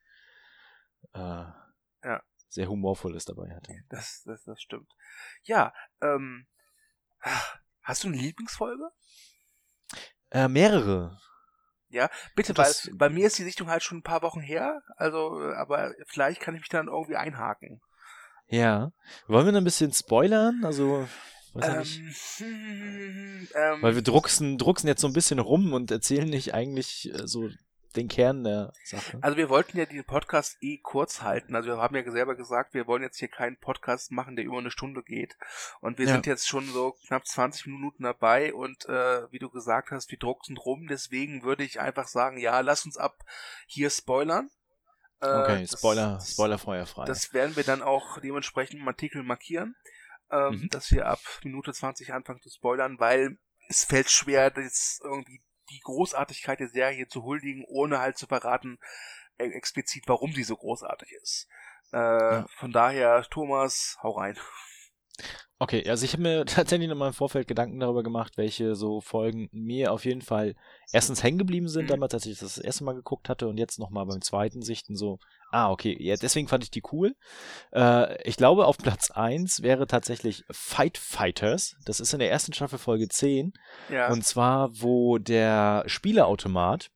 [1.15, 2.23] äh, ja.
[2.49, 3.69] sehr humorvolles dabei hat.
[3.89, 4.93] Das, das, das stimmt.
[5.43, 6.47] Ja, ähm,
[7.83, 8.91] hast du eine Lieblingsfolge?
[10.31, 11.19] Äh, mehrere.
[11.89, 14.81] Ja, bitte, das, weil bei mir ist die Sichtung halt schon ein paar Wochen her,
[14.97, 17.81] also, aber vielleicht kann ich mich dann irgendwie einhaken.
[18.47, 18.93] Ja.
[19.27, 20.63] Wollen wir ein bisschen spoilern?
[20.65, 21.09] Also,
[21.55, 21.99] weiß
[22.41, 23.49] ähm.
[23.55, 27.27] Ähm, weil wir drucksen, drucksen jetzt so ein bisschen rum und erzählen nicht eigentlich äh,
[27.27, 27.49] so
[27.97, 29.19] den Kern der Sache.
[29.21, 31.57] Also wir wollten ja den Podcast eh kurz halten.
[31.57, 34.59] Also wir haben ja selber gesagt, wir wollen jetzt hier keinen Podcast machen, der über
[34.59, 35.37] eine Stunde geht.
[35.81, 36.13] Und wir ja.
[36.13, 40.19] sind jetzt schon so knapp 20 Minuten dabei und äh, wie du gesagt hast, wir
[40.19, 40.87] drucken rum.
[40.89, 43.25] Deswegen würde ich einfach sagen, ja, lass uns ab
[43.67, 44.51] hier spoilern.
[45.21, 47.05] Äh, okay, Spoiler, das, spoilerfeuerfrei.
[47.05, 49.77] Das werden wir dann auch dementsprechend im Artikel markieren,
[50.31, 50.69] ähm, mhm.
[50.71, 53.39] dass wir ab Minute 20 anfangen zu spoilern, weil
[53.69, 58.79] es fällt schwer, das irgendwie die Großartigkeit der Serie zu huldigen, ohne halt zu verraten,
[59.39, 61.49] äh, explizit, warum sie so großartig ist.
[61.93, 62.47] Äh, ja.
[62.57, 64.37] Von daher, Thomas, hau rein.
[65.59, 69.49] Okay, also ich habe mir tatsächlich nochmal im Vorfeld Gedanken darüber gemacht, welche so Folgen
[69.53, 70.55] mir auf jeden Fall
[70.93, 71.89] erstens hängen geblieben sind, mhm.
[71.89, 74.97] damals, als ich das, das erste Mal geguckt hatte und jetzt nochmal beim zweiten Sichten
[74.97, 75.19] so,
[75.51, 77.15] ah, okay, ja, deswegen fand ich die cool.
[77.73, 81.77] Äh, ich glaube, auf Platz 1 wäre tatsächlich Fight Fighters.
[81.85, 83.53] Das ist in der ersten Staffel Folge 10.
[83.89, 84.11] Ja.
[84.11, 86.91] Und zwar, wo der Spieleautomat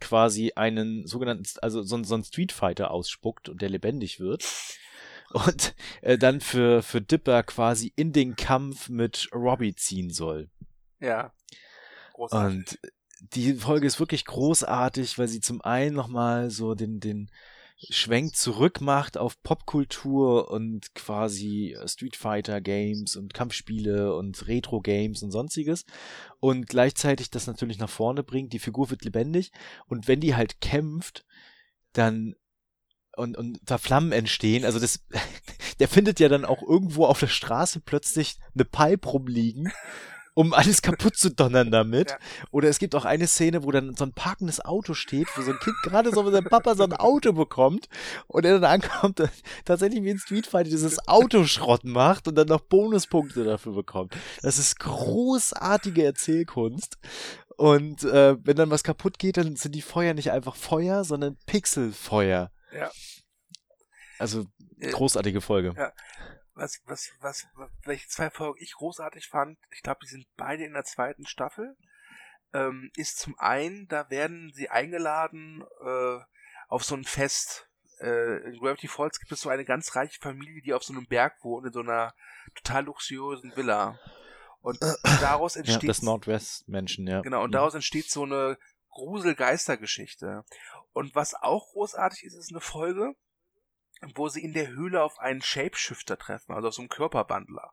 [0.00, 4.44] quasi einen sogenannten, also so, so einen Street Fighter ausspuckt und der lebendig wird
[5.30, 10.48] und äh, dann für, für Dipper quasi in den Kampf mit Robbie ziehen soll.
[11.00, 11.32] Ja.
[12.14, 12.56] Großartig.
[12.56, 12.78] Und
[13.32, 17.30] die Folge ist wirklich großartig, weil sie zum einen nochmal so den, den
[17.90, 25.22] Schwenk zurück macht auf Popkultur und quasi Street Fighter Games und Kampfspiele und Retro Games
[25.22, 25.84] und sonstiges
[26.40, 28.52] und gleichzeitig das natürlich nach vorne bringt.
[28.52, 29.52] Die Figur wird lebendig
[29.86, 31.24] und wenn die halt kämpft,
[31.92, 32.34] dann
[33.16, 34.64] und, und da Flammen entstehen.
[34.64, 35.04] Also das,
[35.78, 39.72] der findet ja dann auch irgendwo auf der Straße plötzlich eine Pipe rumliegen,
[40.38, 42.10] um alles kaputt zu donnern damit.
[42.10, 42.18] Ja.
[42.52, 45.50] Oder es gibt auch eine Szene, wo dann so ein parkendes Auto steht, wo so
[45.50, 47.88] ein Kind gerade so mit seinem Papa so ein Auto bekommt
[48.28, 49.20] und er dann ankommt,
[49.64, 54.16] tatsächlich wie ein Street Fighter dieses Autoschrott macht und dann noch Bonuspunkte dafür bekommt.
[54.40, 56.98] Das ist großartige Erzählkunst.
[57.56, 61.36] Und äh, wenn dann was kaputt geht, dann sind die Feuer nicht einfach Feuer, sondern
[61.46, 62.52] Pixelfeuer.
[62.72, 62.92] Ja.
[64.20, 64.44] Also
[64.78, 65.74] äh, großartige Folge.
[65.76, 65.92] Ja.
[66.58, 67.46] Was, was, was,
[67.84, 71.76] welche zwei Folgen ich großartig fand, ich glaube, die sind beide in der zweiten Staffel,
[72.52, 76.18] ähm, ist zum einen, da werden sie eingeladen äh,
[76.68, 77.68] auf so ein Fest.
[78.00, 81.06] Äh, in Gravity Falls gibt es so eine ganz reiche Familie, die auf so einem
[81.06, 82.12] Berg wohnt, in so einer
[82.56, 83.98] total luxuriösen Villa.
[84.60, 84.80] Und
[85.20, 85.82] daraus entsteht.
[85.82, 87.20] Ja, das Nordwest-Menschen, ja.
[87.20, 87.52] Genau, und mhm.
[87.52, 88.58] daraus entsteht so eine
[88.90, 90.44] Grusel-Geistergeschichte.
[90.92, 93.14] Und was auch großartig ist, ist eine Folge,
[94.14, 97.72] wo sie in der Höhle auf einen Shapeshifter treffen, also auf so einen Körperbandler.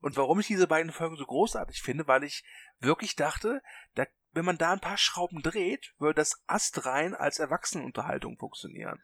[0.00, 2.44] Und warum ich diese beiden Folgen so großartig finde, weil ich
[2.80, 3.62] wirklich dachte,
[3.94, 9.02] da, wenn man da ein paar Schrauben dreht, würde das astrein als Erwachsenenunterhaltung funktionieren.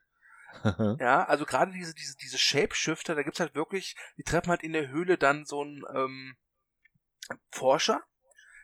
[0.99, 4.73] ja, also gerade diese, diese, diese Shapeshifter, da gibt's halt wirklich, die treffen halt in
[4.73, 6.37] der Höhle dann so einen ähm,
[7.51, 8.03] Forscher,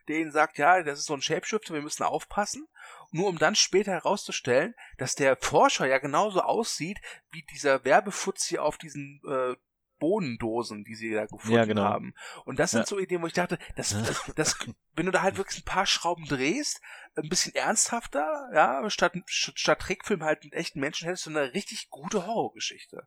[0.09, 2.69] der ihnen sagt, ja, das ist so ein Shapeshifter, wir müssen aufpassen
[3.11, 8.79] nur um dann später herauszustellen, dass der Forscher ja genauso aussieht wie dieser Werbefutzi auf
[8.79, 9.55] diesen äh,
[9.99, 11.85] Bohnendosen, die sie da gefunden ja, genau.
[11.85, 12.15] haben.
[12.45, 12.87] Und das sind ja.
[12.87, 14.59] so Ideen, wo ich dachte, das, das, das,
[14.95, 16.83] wenn du da halt wirklich ein paar Schrauben drehst,
[17.15, 21.89] ein bisschen ernsthafter, ja, statt, statt Trickfilm halt mit echten Menschen hättest du eine richtig
[21.89, 23.07] gute Horrorgeschichte.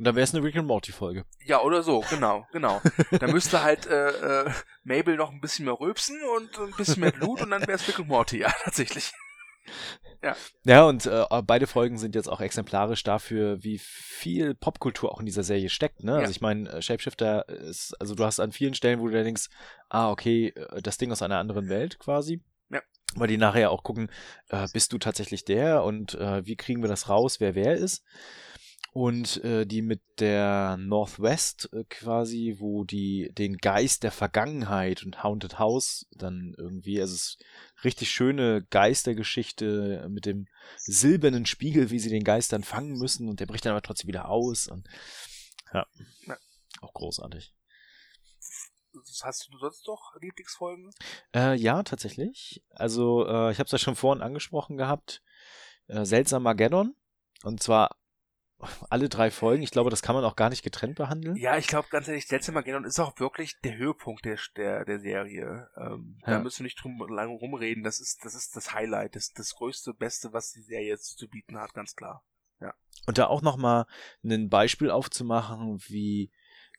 [0.00, 1.26] Und dann wäre es eine Rick and Morty Folge.
[1.44, 2.80] Ja, oder so, genau, genau.
[3.20, 4.50] da müsste halt äh, äh,
[4.82, 7.86] Mabel noch ein bisschen mehr rülpsen und ein bisschen mehr Blut und dann wäre es
[7.86, 9.12] Rick and Morty, ja, tatsächlich.
[10.22, 15.20] Ja, ja und äh, beide Folgen sind jetzt auch exemplarisch dafür, wie viel Popkultur auch
[15.20, 16.02] in dieser Serie steckt.
[16.02, 16.12] Ne?
[16.12, 16.18] Ja.
[16.20, 19.50] Also ich meine, äh, Shapeshifter ist, also du hast an vielen Stellen, wo du denkst,
[19.90, 22.42] ah, okay, äh, das Ding aus einer anderen Welt quasi.
[22.70, 22.80] Ja.
[23.16, 24.10] Weil die nachher auch gucken,
[24.48, 28.02] äh, bist du tatsächlich der und äh, wie kriegen wir das raus, wer wer ist
[28.92, 35.22] und äh, die mit der Northwest äh, quasi, wo die den Geist der Vergangenheit und
[35.22, 37.44] Haunted House dann irgendwie, also es ist
[37.84, 43.40] richtig schöne Geistergeschichte mit dem silbernen Spiegel, wie sie den Geist dann fangen müssen und
[43.40, 44.88] der bricht dann aber trotzdem wieder aus und
[45.72, 45.86] ja,
[46.80, 47.54] auch großartig.
[49.22, 50.90] Hast du sonst noch Lieblingsfolgen?
[51.32, 52.64] Äh, ja, tatsächlich.
[52.70, 55.22] Also, äh, ich habe es ja schon vorhin angesprochen gehabt.
[55.86, 56.96] Äh, Seltsam Mageddon.
[57.44, 57.96] Und zwar
[58.88, 59.62] alle drei Folgen.
[59.62, 61.36] Ich glaube, das kann man auch gar nicht getrennt behandeln.
[61.36, 65.00] Ja, ich glaube, ganz ehrlich, Seltsam Mageddon ist auch wirklich der Höhepunkt der, der, der
[65.00, 65.68] Serie.
[65.76, 66.34] Ähm, ja.
[66.34, 67.82] Da müssen wir nicht drum lange rumreden.
[67.82, 71.28] Das ist, das ist das Highlight, das, das größte, Beste, was die Serie jetzt zu
[71.28, 72.24] bieten hat, ganz klar.
[72.60, 72.74] Ja.
[73.06, 73.86] Und da auch nochmal
[74.22, 76.30] ein Beispiel aufzumachen, wie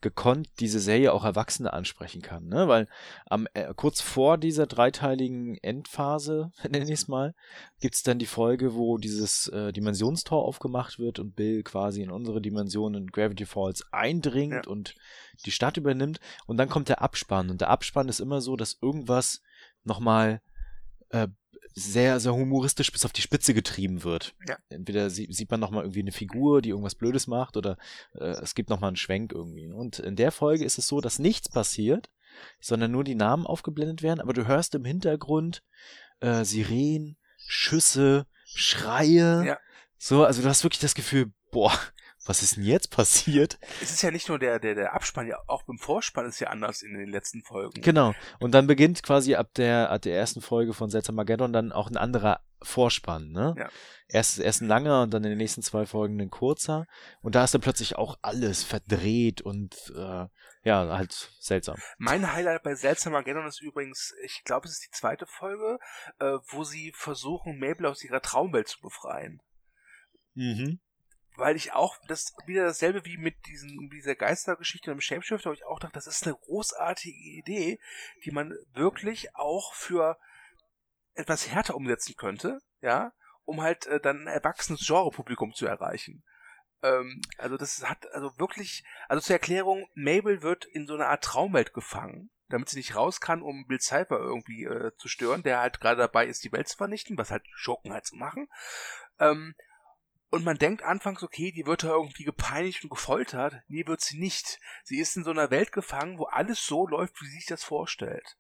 [0.02, 2.48] gekonnt diese Serie auch Erwachsene ansprechen kann.
[2.48, 2.68] Ne?
[2.68, 2.88] Weil
[3.28, 7.34] am, äh, kurz vor dieser dreiteiligen Endphase, nenne ich es mal,
[7.80, 12.12] gibt es dann die Folge, wo dieses äh, Dimensionstor aufgemacht wird und Bill quasi in
[12.12, 14.72] unsere Dimension in Gravity Falls eindringt ja.
[14.72, 14.96] und
[15.46, 16.20] die Stadt übernimmt.
[16.48, 17.50] Und dann kommt der Abspann.
[17.50, 19.42] Und der Abspann ist immer so, dass irgendwas
[19.84, 20.42] nochmal
[21.10, 21.28] äh,
[21.74, 24.36] sehr, sehr humoristisch bis auf die Spitze getrieben wird.
[24.48, 24.58] Ja.
[24.70, 27.78] Entweder sie, sieht man nochmal irgendwie eine Figur, die irgendwas Blödes macht, oder
[28.14, 29.72] äh, es gibt nochmal einen Schwenk irgendwie.
[29.72, 32.10] Und in der Folge ist es so, dass nichts passiert,
[32.60, 35.64] sondern nur die Namen aufgeblendet werden, aber du hörst im Hintergrund
[36.20, 39.46] äh, Sirenen, Schüsse, Schreie.
[39.46, 39.60] Ja.
[39.98, 41.74] So, also du hast wirklich das Gefühl, boah,
[42.26, 43.58] was ist denn jetzt passiert?
[43.82, 46.48] Es ist ja nicht nur der, der, der Abspann, ja auch beim Vorspann ist ja
[46.48, 47.82] anders in den letzten Folgen.
[47.82, 48.14] Genau.
[48.40, 51.90] Und dann beginnt quasi ab der, ab der ersten Folge von Seltsam Mageddon dann auch
[51.90, 53.56] ein anderer Vorspann, ne?
[53.58, 53.70] Ja.
[54.08, 56.86] Erst, erst ein langer und dann in den nächsten zwei Folgen ein kurzer.
[57.22, 60.28] Und da ist dann plötzlich auch alles verdreht und äh,
[60.64, 61.78] ja, halt seltsam.
[61.98, 65.80] Mein Highlight bei Seltsam Mageddon ist übrigens, ich glaube, es ist die zweite Folge,
[66.20, 69.42] äh, wo sie versuchen, Mabel aus ihrer Traumwelt zu befreien.
[70.36, 70.80] Mhm
[71.36, 75.66] weil ich auch das wieder dasselbe wie mit diesen dieser Geistergeschichte im Shapeshifter, wo ich
[75.66, 77.80] auch dachte, das ist eine großartige Idee,
[78.24, 80.18] die man wirklich auch für
[81.14, 83.14] etwas härter umsetzen könnte, ja,
[83.44, 86.24] um halt äh, dann ein erwachsenes Genrepublikum zu erreichen.
[86.84, 91.24] Ähm, also das hat also wirklich, also zur Erklärung, Mabel wird in so einer Art
[91.24, 95.60] Traumwelt gefangen, damit sie nicht raus kann, um Bill Cipher irgendwie äh, zu stören, der
[95.60, 98.48] halt gerade dabei ist, die Welt zu vernichten, was halt Schurken halt zu machen.
[99.20, 99.56] Ähm,
[100.32, 103.62] und man denkt anfangs, okay, die wird da irgendwie gepeinigt und gefoltert.
[103.68, 104.60] Nee, wird sie nicht.
[104.86, 107.66] Sie ist in so einer Welt gefangen, wo alles so läuft, wie sie sich das
[107.66, 108.38] vorstellt.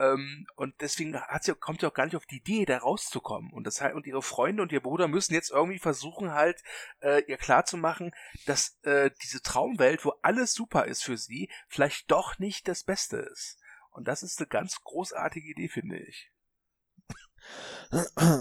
[0.00, 3.52] Ähm, und deswegen hat sie, kommt sie auch gar nicht auf die Idee, da rauszukommen.
[3.52, 6.60] Und, das, und ihre Freunde und ihr Bruder müssen jetzt irgendwie versuchen, halt
[7.02, 8.10] äh, ihr klarzumachen,
[8.46, 13.18] dass äh, diese Traumwelt, wo alles super ist für sie, vielleicht doch nicht das Beste
[13.18, 13.60] ist.
[13.90, 16.32] Und das ist eine ganz großartige Idee, finde ich.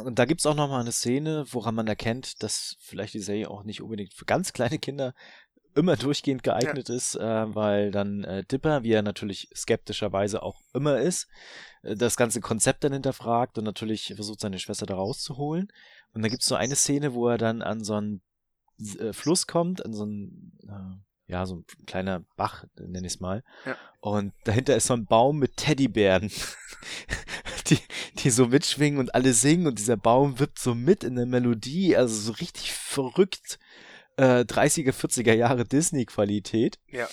[0.06, 3.50] Und da gibt es auch nochmal eine Szene, woran man erkennt, dass vielleicht die Serie
[3.50, 5.14] auch nicht unbedingt für ganz kleine Kinder
[5.78, 6.96] immer durchgehend geeignet ja.
[6.96, 11.28] ist, äh, weil dann äh, Dipper, wie er natürlich skeptischerweise auch immer ist,
[11.84, 15.72] äh, das ganze Konzept dann hinterfragt und natürlich versucht, seine Schwester da rauszuholen.
[16.14, 18.22] Und da gibt es so eine Szene, wo er dann an so einen
[19.00, 23.20] äh, Fluss kommt, an so einen, äh, ja, so ein kleiner Bach, nenne ich es
[23.20, 23.44] mal.
[23.66, 23.76] Ja.
[24.00, 26.32] Und dahinter ist so ein Baum mit Teddybären.
[27.70, 27.80] Die,
[28.20, 31.96] die so mitschwingen und alle singen und dieser Baum wippt so mit in der Melodie,
[31.96, 33.60] also so richtig verrückt
[34.18, 36.80] äh, 30er, 40er Jahre Disney-Qualität.
[36.88, 37.08] Ja.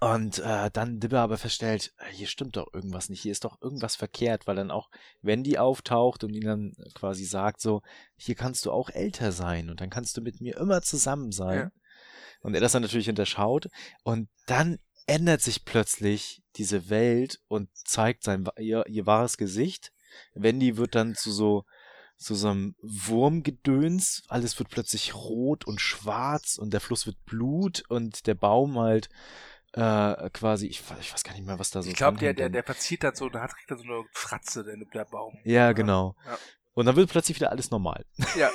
[0.00, 3.60] Und äh, dann Dibber aber feststellt, äh, hier stimmt doch irgendwas nicht, hier ist doch
[3.62, 4.90] irgendwas verkehrt, weil dann auch
[5.22, 7.82] Wendy auftaucht und ihn dann quasi sagt so,
[8.16, 11.58] hier kannst du auch älter sein und dann kannst du mit mir immer zusammen sein.
[11.58, 11.70] Ja.
[12.42, 13.68] Und er das dann natürlich hinterschaut
[14.04, 19.92] und dann ändert sich plötzlich diese Welt und zeigt sein ihr, ihr wahres Gesicht.
[20.34, 21.64] Wendy wird dann zu so
[22.16, 24.22] zu so einem Wurmgedöns.
[24.28, 29.10] Alles wird plötzlich rot und schwarz und der Fluss wird Blut und der Baum halt
[29.72, 32.48] äh, quasi, ich, ich weiß gar nicht mehr, was da so Ich glaube, der, der,
[32.48, 35.38] der verzieht dann so, da hat kriegt dann so eine Fratze, der, der Baum.
[35.44, 36.16] Ja, genau.
[36.24, 36.38] Ja.
[36.76, 38.04] Und dann wird plötzlich wieder alles normal.
[38.36, 38.50] Ja.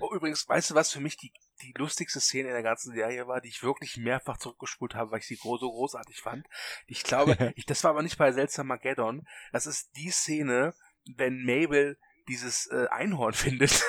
[0.00, 3.26] oh, übrigens, weißt du, was für mich die die lustigste Szene in der ganzen Serie
[3.26, 6.46] war, die ich wirklich mehrfach zurückgespult habe, weil ich sie so großartig fand.
[6.86, 9.26] Ich glaube, ich, das war aber nicht bei Seltsam Mageddon.
[9.52, 10.74] Das ist die Szene,
[11.16, 13.82] wenn Mabel dieses äh, Einhorn findet.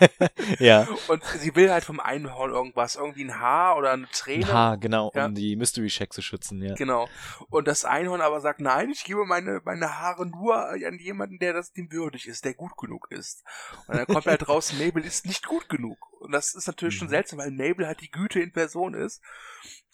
[0.58, 0.86] ja.
[1.08, 4.46] Und sie will halt vom Einhorn irgendwas, irgendwie ein Haar oder eine Träne.
[4.46, 5.26] Ein Haar, genau, Ja.
[5.26, 6.74] um die Mystery Shack zu schützen, ja.
[6.74, 7.08] Genau.
[7.50, 11.52] Und das Einhorn aber sagt, nein, ich gebe meine, meine Haare nur an jemanden, der
[11.52, 13.44] das dem würdig ist, der gut genug ist.
[13.86, 15.98] Und dann kommt halt raus, Mabel ist nicht gut genug.
[16.20, 17.12] Und das ist natürlich schon Mhm.
[17.12, 19.22] seltsam, weil Mabel halt die Güte in Person ist.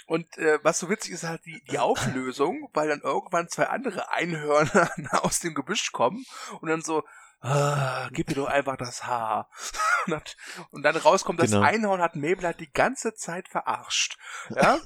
[0.06, 4.10] Und äh, was so witzig ist halt die, die Auflösung, weil dann irgendwann zwei andere
[4.12, 4.90] Einhörner
[5.24, 6.24] aus dem Gebüsch kommen
[6.60, 7.04] und dann so,
[7.44, 9.48] ah, gib mir doch einfach das Haar.
[10.06, 10.22] Und dann,
[10.70, 11.62] und dann rauskommt, das Genau.
[11.62, 14.18] Einhorn hat Mabel halt die ganze Zeit verarscht.
[14.50, 14.78] Ja?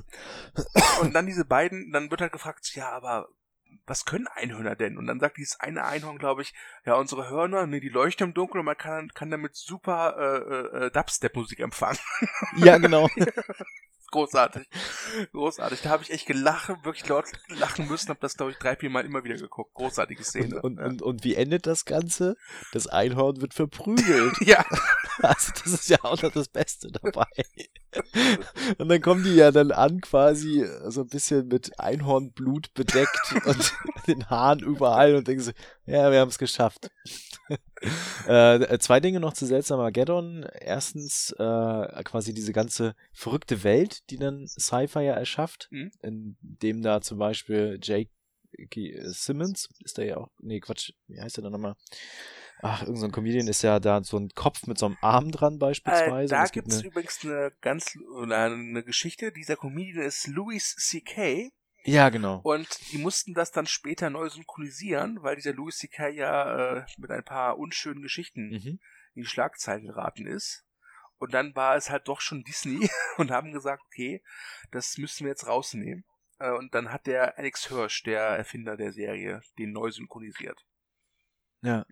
[1.01, 3.27] Und dann diese beiden, dann wird halt gefragt, ja, aber
[3.85, 4.97] was können Einhörner denn?
[4.97, 8.35] Und dann sagt dieses eine Einhorn, glaube ich, ja, unsere Hörner, nee, die leuchten im
[8.35, 11.99] Dunkeln und man kann, kann damit super äh, äh, Dubstep-Musik empfangen.
[12.59, 13.09] Ja, genau.
[14.11, 14.66] Großartig.
[15.33, 15.83] Großartig.
[15.83, 18.90] Da habe ich echt gelacht, wirklich laut lachen müssen, habe das, glaube ich, drei, vier
[18.90, 19.75] Mal immer wieder geguckt.
[19.75, 20.62] Großartige Und, Szene.
[20.62, 20.87] und, ja.
[20.87, 22.37] und, und wie endet das Ganze?
[22.73, 24.35] Das Einhorn wird verprügelt.
[24.40, 24.64] ja,
[25.23, 27.27] Also das ist ja auch noch das Beste dabei.
[28.79, 33.75] Und dann kommen die ja dann an, quasi so ein bisschen mit Einhornblut bedeckt und
[34.07, 35.53] den Haaren überall und denken so,
[35.87, 36.90] ja, wir haben es geschafft.
[38.27, 40.47] äh, zwei Dinge noch zu seltsam Armageddon.
[40.61, 45.91] Erstens äh, quasi diese ganze verrückte Welt, die dann Sci-Fi ja erschafft, Mhm.
[46.03, 48.11] in dem da zum Beispiel Jake
[49.05, 51.75] Simmons, ist der ja auch, nee, Quatsch, wie heißt der denn nochmal?
[52.61, 55.31] Ach, irgendein so ein Comedian ist ja da so ein Kopf mit so einem Arm
[55.31, 56.31] dran äh, beispielsweise.
[56.31, 59.31] da Und es gibt es übrigens eine ganz, eine Geschichte.
[59.31, 61.51] Dieser Comedian ist Louis C.K.
[61.85, 62.41] ja, genau.
[62.43, 66.09] Und die mussten das dann später neu synchronisieren, weil dieser Louis C.K.
[66.09, 68.81] ja äh, mit ein paar unschönen Geschichten Mhm.
[69.14, 70.64] in die Schlagzeilen geraten ist.
[71.19, 74.23] Und dann war es halt doch schon Disney und haben gesagt, okay,
[74.71, 76.05] das müssen wir jetzt rausnehmen.
[76.38, 80.64] Äh, Und dann hat der Alex Hirsch, der Erfinder der Serie, den neu synchronisiert.
[81.62, 81.85] Ja.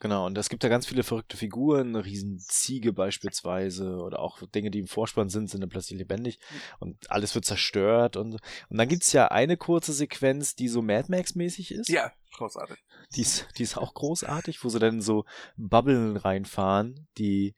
[0.00, 4.70] Genau, und es gibt ja ganz viele verrückte Figuren, eine Riesenziege beispielsweise oder auch Dinge,
[4.70, 6.40] die im Vorspann sind, sind dann plötzlich lebendig
[6.78, 8.38] und alles wird zerstört und
[8.70, 11.90] und dann gibt's ja eine kurze Sequenz, die so Mad Max mäßig ist.
[11.90, 12.78] Ja, großartig.
[13.14, 15.26] Die ist, die ist auch großartig, wo sie dann so
[15.58, 17.54] Bubblen reinfahren, die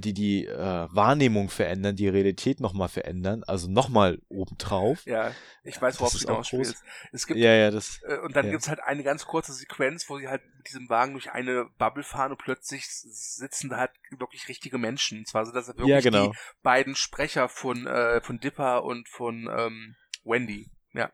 [0.00, 0.56] die die äh,
[0.90, 5.04] Wahrnehmung verändern, die Realität nochmal verändern, also nochmal obendrauf.
[5.06, 6.82] Ja, ich weiß, worauf du auch hinaus spielst.
[7.12, 8.00] Es gibt Ja, ja, das.
[8.02, 8.52] Äh, Und dann Ja.
[8.52, 12.02] gibt's halt eine ganz kurze Sequenz, wo sie halt mit diesem Wagen durch eine Bubble
[12.02, 15.18] fahren und plötzlich sitzen da halt wirklich richtige Menschen.
[15.20, 16.28] Und zwar sind das wirklich Ja, genau.
[16.28, 20.70] die beiden Sprecher von, äh, von Dipper und von ähm, Wendy.
[20.92, 21.12] Ja.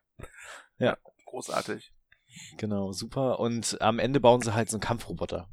[0.78, 0.96] Ja.
[1.26, 1.92] Großartig.
[2.56, 3.40] Genau, super.
[3.40, 5.48] Und am Ende bauen sie halt so einen Kampfroboter.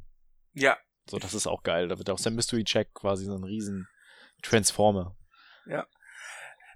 [0.52, 0.76] Ja,
[1.10, 1.88] So, das ist auch geil.
[1.88, 3.88] Da wird auch sein Mystery Check quasi so ein riesen
[4.42, 5.16] Transformer.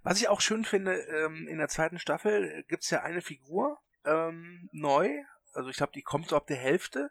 [0.02, 3.78] was ich auch schön finde, ähm, in der zweiten Staffel äh, gibt's ja eine Figur
[4.04, 5.08] ähm, neu.
[5.52, 7.10] Also ich glaube, die kommt so ab der Hälfte.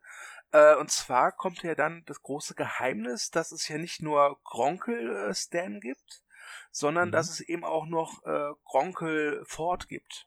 [0.52, 5.16] Äh, und zwar kommt ja dann das große Geheimnis, dass es ja nicht nur Gronkel
[5.16, 6.24] äh, Stan gibt,
[6.72, 7.12] sondern Mhm.
[7.14, 10.26] dass es eben auch noch äh, Gronkel Ford gibt.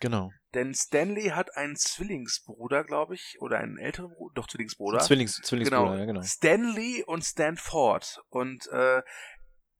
[0.00, 0.32] Genau.
[0.54, 5.00] Denn Stanley hat einen Zwillingsbruder, glaube ich, oder einen älteren Bruder, doch Zwillingsbruder.
[5.00, 6.22] Zwillings, Zwillingsbruder, ja, genau.
[6.22, 8.22] Stanley und Stanford.
[8.30, 9.02] Und äh,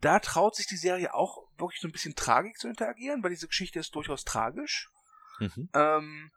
[0.01, 3.49] da traut sich die Serie auch wirklich so ein bisschen Tragik zu interagieren, weil diese
[3.49, 4.91] Geschichte ist durchaus tragisch.
[5.39, 5.71] Mhm.
[5.75, 6.31] Ähm,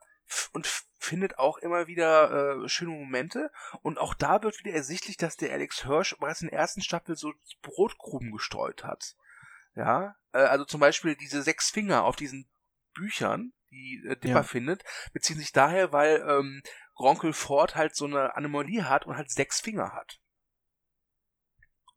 [0.53, 0.67] und
[0.97, 3.51] findet auch immer wieder äh, schöne Momente.
[3.81, 7.15] Und auch da wird wieder ersichtlich, dass der Alex Hirsch bereits in der ersten Staffel
[7.15, 9.15] so Brotkrumen gestreut hat.
[9.75, 12.49] Ja, äh, also zum Beispiel diese sechs Finger auf diesen
[12.93, 14.43] Büchern, die äh, Dipper Ja.
[14.43, 16.61] findet, beziehen sich daher, weil ähm,
[16.95, 20.19] Gronkel Ford halt so eine Anomalie hat und halt sechs Finger hat.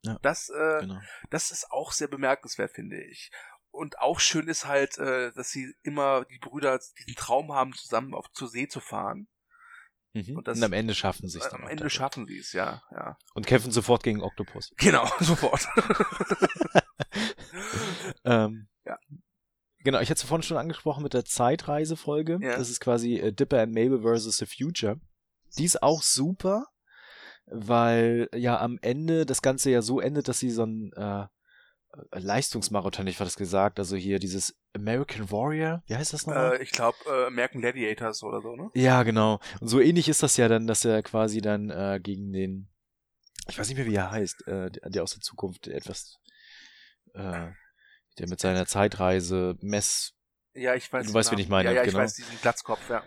[0.02, 1.00] Ja, Das, äh, Genau.
[1.30, 3.30] das ist auch sehr bemerkenswert, finde ich.
[3.70, 8.14] Und auch schön ist halt, äh, dass sie immer die Brüder diesen Traum haben, zusammen
[8.14, 9.28] auf zur See zu fahren.
[10.16, 10.37] Mhm.
[10.37, 12.84] und das- Und am Ende schaffen sie es Äh, Am Ende schaffen sie es, ja,
[12.92, 13.18] ja.
[13.34, 14.72] Und kämpfen sofort gegen Octopus.
[14.76, 15.66] Genau, sofort.
[18.24, 18.98] Ähm, Ja.
[19.84, 22.38] Genau, ich hatte es vorhin schon angesprochen mit der Zeitreisefolge.
[22.40, 22.56] Ja.
[22.56, 24.98] Das ist quasi äh, Dipper and Mabel versus the Future.
[25.58, 26.66] Die ist auch super,
[27.46, 31.26] weil ja am Ende das Ganze ja so endet, dass sie so ein äh,
[32.12, 36.56] Leistungsmarathon, ich war das gesagt, also hier dieses American Warrior, wie heißt das nochmal?
[36.56, 38.70] äh, ich glaube, äh, American Gladiators oder so, ne?
[38.74, 39.38] Ja, genau.
[39.60, 42.68] Und so ähnlich ist das ja dann, dass er quasi dann äh, gegen den,
[43.48, 46.18] ich weiß nicht mehr, wie er heißt, äh, der, der aus der Zukunft etwas,
[47.12, 47.50] äh,
[48.18, 50.14] der mit seiner Zeitreise Mess,
[50.55, 51.07] Ja, ich weiß.
[51.07, 52.03] Du weißt, wen ich meine, Ja, ja, ich genau.
[52.03, 53.03] weiß diesen Glatzkopf, ja.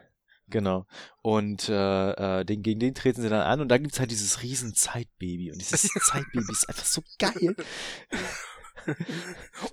[0.48, 0.86] genau.
[1.22, 4.42] Und äh, äh, den, gegen den treten sie dann an und dann gibt's halt dieses
[4.44, 5.52] riesen Zeitbaby.
[5.52, 7.56] Und dieses Zeitbaby ist einfach so geil.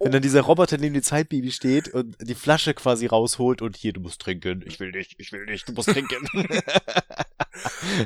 [0.00, 3.92] Wenn dann dieser Roboter neben dem Zeitbaby steht und die Flasche quasi rausholt und hier,
[3.92, 6.26] du musst trinken, ich will nicht, ich will nicht, du musst trinken.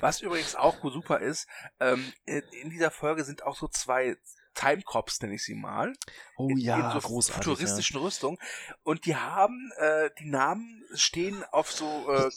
[0.01, 1.47] Was übrigens auch super ist,
[1.81, 4.16] ähm, in dieser Folge sind auch so zwei
[4.59, 5.92] Timecops, nenne ich sie mal.
[6.36, 7.44] Oh ja, in so großartig.
[7.44, 8.02] futuristischen ja.
[8.02, 8.38] Rüstung.
[8.82, 12.30] Und die haben, äh, die Namen stehen auf so äh,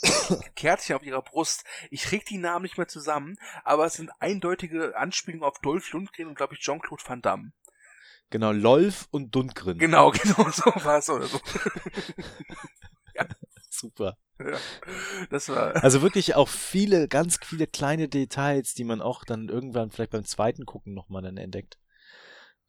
[0.55, 1.63] Kärtchen auf ihrer Brust.
[1.89, 6.27] Ich krieg die Namen nicht mehr zusammen, aber es sind eindeutige Anspielungen auf Dolph Lundgren
[6.27, 7.53] und, glaube ich, Jean-Claude Van Damme.
[8.29, 9.79] Genau, Lolf und Dundgren.
[9.79, 11.39] Genau, genau, so war es oder so.
[13.15, 13.25] ja.
[13.69, 14.17] Super.
[14.39, 14.57] Ja,
[15.31, 15.75] das war.
[15.83, 20.25] Also wirklich auch viele, ganz viele kleine Details, die man auch dann irgendwann vielleicht beim
[20.25, 21.79] zweiten Gucken nochmal dann entdeckt.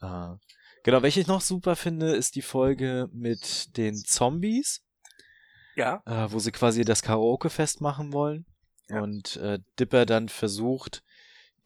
[0.02, 0.36] Uh,
[0.82, 4.84] genau, welche ich noch super finde, ist die Folge mit den Zombies.
[5.76, 6.02] Ja.
[6.06, 8.46] Uh, wo sie quasi das Karaoke-Fest machen wollen.
[8.88, 9.00] Ja.
[9.00, 11.02] Und äh, Dipper dann versucht,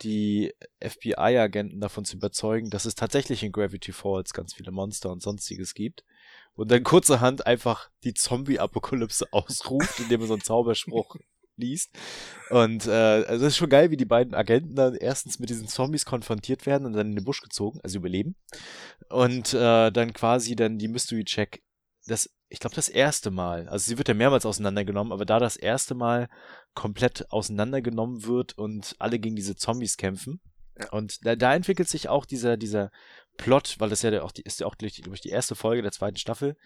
[0.02, 5.22] die FBI-Agenten davon zu überzeugen, dass es tatsächlich in Gravity Falls ganz viele Monster und
[5.22, 6.04] sonstiges gibt.
[6.54, 11.16] Und dann kurzerhand einfach die Zombie-Apokalypse ausruft, indem er so einen Zauberspruch
[11.56, 11.96] liest.
[12.50, 15.68] Und äh, also es ist schon geil, wie die beiden Agenten dann erstens mit diesen
[15.68, 18.36] Zombies konfrontiert werden und dann in den Busch gezogen, also überleben.
[19.08, 21.62] Und äh, dann quasi dann die Mystery Check,
[22.06, 25.56] das, ich glaube, das erste Mal, also sie wird ja mehrmals auseinandergenommen, aber da das
[25.56, 26.28] erste Mal
[26.74, 30.40] komplett auseinandergenommen wird und alle gegen diese Zombies kämpfen.
[30.90, 32.90] Und da, da entwickelt sich auch dieser, dieser
[33.36, 35.82] Plot, weil das ja auch die, ist ja auch durch die, durch die erste Folge
[35.82, 36.56] der zweiten Staffel,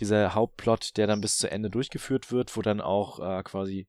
[0.00, 3.88] dieser Hauptplot, der dann bis zu Ende durchgeführt wird, wo dann auch äh, quasi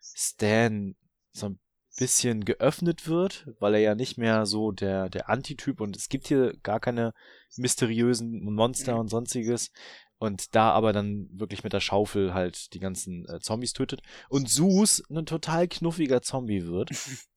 [0.00, 0.94] Stan
[1.32, 1.58] so ein
[1.96, 6.28] bisschen geöffnet wird, weil er ja nicht mehr so der, der Antityp und es gibt
[6.28, 7.14] hier gar keine
[7.56, 9.00] mysteriösen Monster mhm.
[9.00, 9.70] und sonstiges.
[10.18, 14.00] Und da aber dann wirklich mit der Schaufel halt die ganzen äh, Zombies tötet.
[14.30, 16.90] Und Sus ein total knuffiger Zombie wird.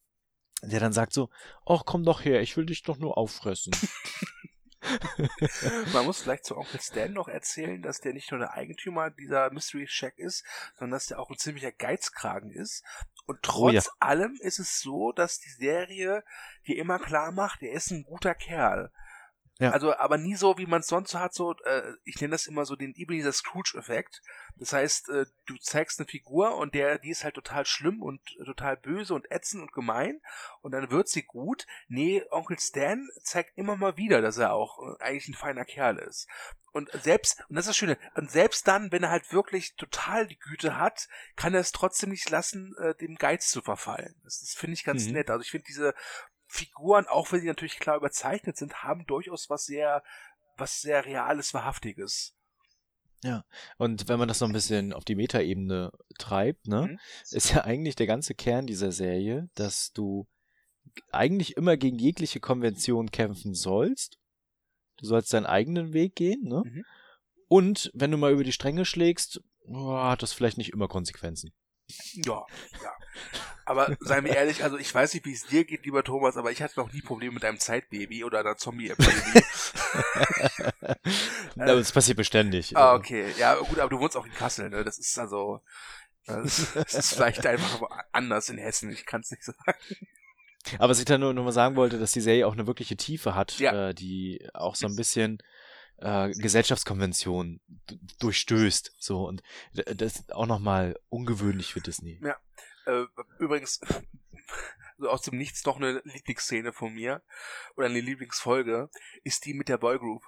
[0.61, 1.29] der dann sagt so,
[1.65, 3.73] ach komm doch her, ich will dich doch nur auffressen.
[5.93, 9.51] Man muss vielleicht zu Onkel Stan noch erzählen, dass der nicht nur der Eigentümer dieser
[9.51, 10.45] Mystery Shack ist,
[10.77, 12.83] sondern dass der auch ein ziemlicher Geizkragen ist.
[13.25, 13.81] Und trotz oh ja.
[13.99, 16.23] allem ist es so, dass die Serie
[16.65, 18.91] dir immer klar macht, er ist ein guter Kerl.
[19.59, 19.71] Ja.
[19.71, 22.47] Also, aber nie so, wie man es sonst so hat, so, äh, ich nenne das
[22.47, 24.21] immer so den Ebenezer Scrooge-Effekt.
[24.55, 28.21] Das heißt, äh, du zeigst eine Figur und der, die ist halt total schlimm und
[28.39, 30.21] äh, total böse und ätzend und gemein
[30.61, 31.67] und dann wird sie gut.
[31.89, 35.97] Nee, Onkel Stan zeigt immer mal wieder, dass er auch äh, eigentlich ein feiner Kerl
[35.97, 36.29] ist.
[36.71, 40.27] Und selbst, und das ist das Schöne, und selbst dann, wenn er halt wirklich total
[40.27, 44.15] die Güte hat, kann er es trotzdem nicht lassen, äh, dem Geiz zu verfallen.
[44.23, 45.13] Das, das finde ich ganz mhm.
[45.13, 45.29] nett.
[45.29, 45.93] Also ich finde diese
[46.49, 50.03] Figuren, auch wenn sie natürlich klar überzeichnet sind, haben durchaus was sehr,
[50.57, 52.35] was sehr Reales, Wahrhaftiges.
[53.23, 53.43] Ja,
[53.77, 56.99] und wenn man das noch ein bisschen auf die Metaebene treibt, ne, mhm.
[57.31, 60.27] ist ja eigentlich der ganze Kern dieser Serie, dass du
[61.11, 64.17] eigentlich immer gegen jegliche Konvention kämpfen sollst.
[64.97, 66.63] Du sollst deinen eigenen Weg gehen, ne?
[66.65, 66.85] Mhm.
[67.47, 71.51] Und wenn du mal über die Stränge schlägst, oh, hat das vielleicht nicht immer Konsequenzen.
[72.13, 72.45] Ja,
[72.83, 72.93] ja.
[73.65, 76.51] Aber seien wir ehrlich, also ich weiß nicht, wie es dir geht, lieber Thomas, aber
[76.51, 79.43] ich hatte noch nie Probleme mit einem Zeitbaby oder einer Zombie-Epidemie.
[81.55, 82.75] das passiert beständig.
[82.75, 83.31] Ah, okay.
[83.37, 84.83] Ja, gut, aber du wohnst auch in Kassel, ne?
[84.83, 85.61] Das ist also,
[86.25, 87.81] das, ist vielleicht einfach
[88.11, 89.79] anders in Hessen, ich kann es nicht sagen.
[90.77, 92.97] Aber was ich da nur noch mal sagen wollte, dass die Serie auch eine wirkliche
[92.97, 93.89] Tiefe hat, ja.
[93.89, 95.41] äh, die auch so ein bisschen
[96.01, 97.61] äh, Gesellschaftskonvention
[98.19, 98.95] durchstößt.
[98.97, 99.43] So und
[99.73, 102.19] das ist auch nochmal ungewöhnlich für Disney.
[102.23, 102.37] Ja.
[102.85, 103.05] Äh,
[103.39, 103.79] übrigens,
[104.97, 107.21] so aus dem Nichts noch eine Lieblingsszene von mir
[107.75, 108.89] oder eine Lieblingsfolge
[109.23, 110.23] ist die mit der Boygroup.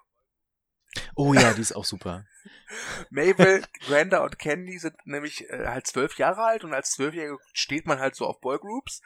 [1.15, 2.25] Oh ja, die ist auch super.
[3.09, 7.85] Mabel, Granda und Candy sind nämlich äh, halt zwölf Jahre alt und als Zwölfjährige steht
[7.85, 9.01] man halt so auf Boygroups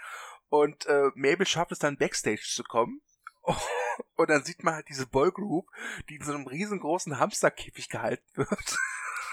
[0.50, 3.02] und äh, Mabel schafft es dann Backstage zu kommen
[4.16, 5.68] und dann sieht man halt diese Boygroup,
[6.10, 8.78] die in so einem riesengroßen Hamsterkäfig gehalten wird.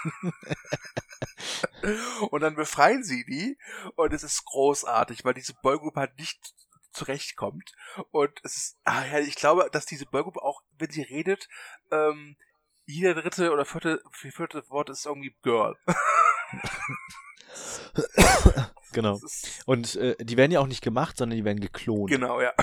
[2.31, 3.57] und dann befreien sie die
[3.95, 6.53] und es ist großartig, weil diese Boygroup halt nicht
[6.91, 7.73] zurechtkommt.
[8.11, 11.47] Und es ist, ah ja, ich glaube, dass diese Boygroup auch, wenn sie redet,
[11.91, 12.35] ähm,
[12.85, 15.77] jeder dritte oder vierte, vierte Wort ist irgendwie Girl.
[18.91, 19.19] genau.
[19.65, 22.09] Und äh, die werden ja auch nicht gemacht, sondern die werden geklont.
[22.09, 22.53] Genau, ja.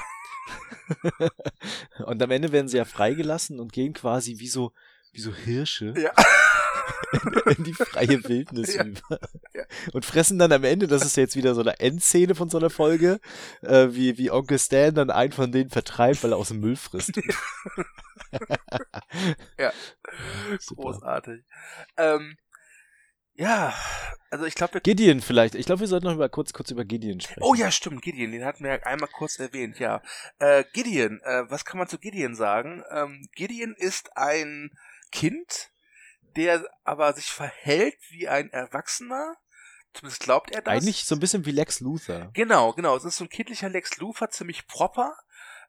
[2.07, 4.73] und am Ende werden sie ja freigelassen und gehen quasi wie so,
[5.13, 5.95] wie so Hirsche.
[5.97, 6.13] Ja.
[7.57, 8.85] in die freie Wildnis ja.
[8.85, 9.21] über.
[9.55, 9.65] Ja.
[9.93, 12.71] Und fressen dann am Ende, das ist jetzt wieder so eine Endszene von so einer
[12.71, 13.21] Folge,
[13.63, 16.77] äh, wie, wie Onkel Stan dann einen von denen vertreibt, weil er aus dem Müll
[16.77, 17.13] frisst.
[19.59, 19.73] ja,
[20.67, 21.43] großartig.
[21.97, 22.37] Ähm,
[23.41, 23.75] ja,
[24.31, 25.55] also ich glaube, Gideon vielleicht.
[25.55, 27.43] Ich glaube, wir sollten noch über, kurz, kurz über Gideon sprechen.
[27.43, 28.31] Oh ja, stimmt, Gideon.
[28.31, 29.79] Den hatten wir ja einmal kurz erwähnt.
[29.79, 30.03] Ja,
[30.39, 31.21] äh, Gideon.
[31.23, 32.85] Äh, was kann man zu Gideon sagen?
[32.91, 34.71] Ähm, Gideon ist ein
[35.11, 35.71] Kind,
[36.37, 39.37] der aber sich verhält wie ein Erwachsener,
[39.93, 40.73] Zumindest glaubt er das.
[40.73, 42.31] Eigentlich so ein bisschen wie Lex Luthor.
[42.33, 42.97] Genau, genau.
[42.97, 45.17] Es ist so ein kindlicher Lex Luthor, ziemlich proper.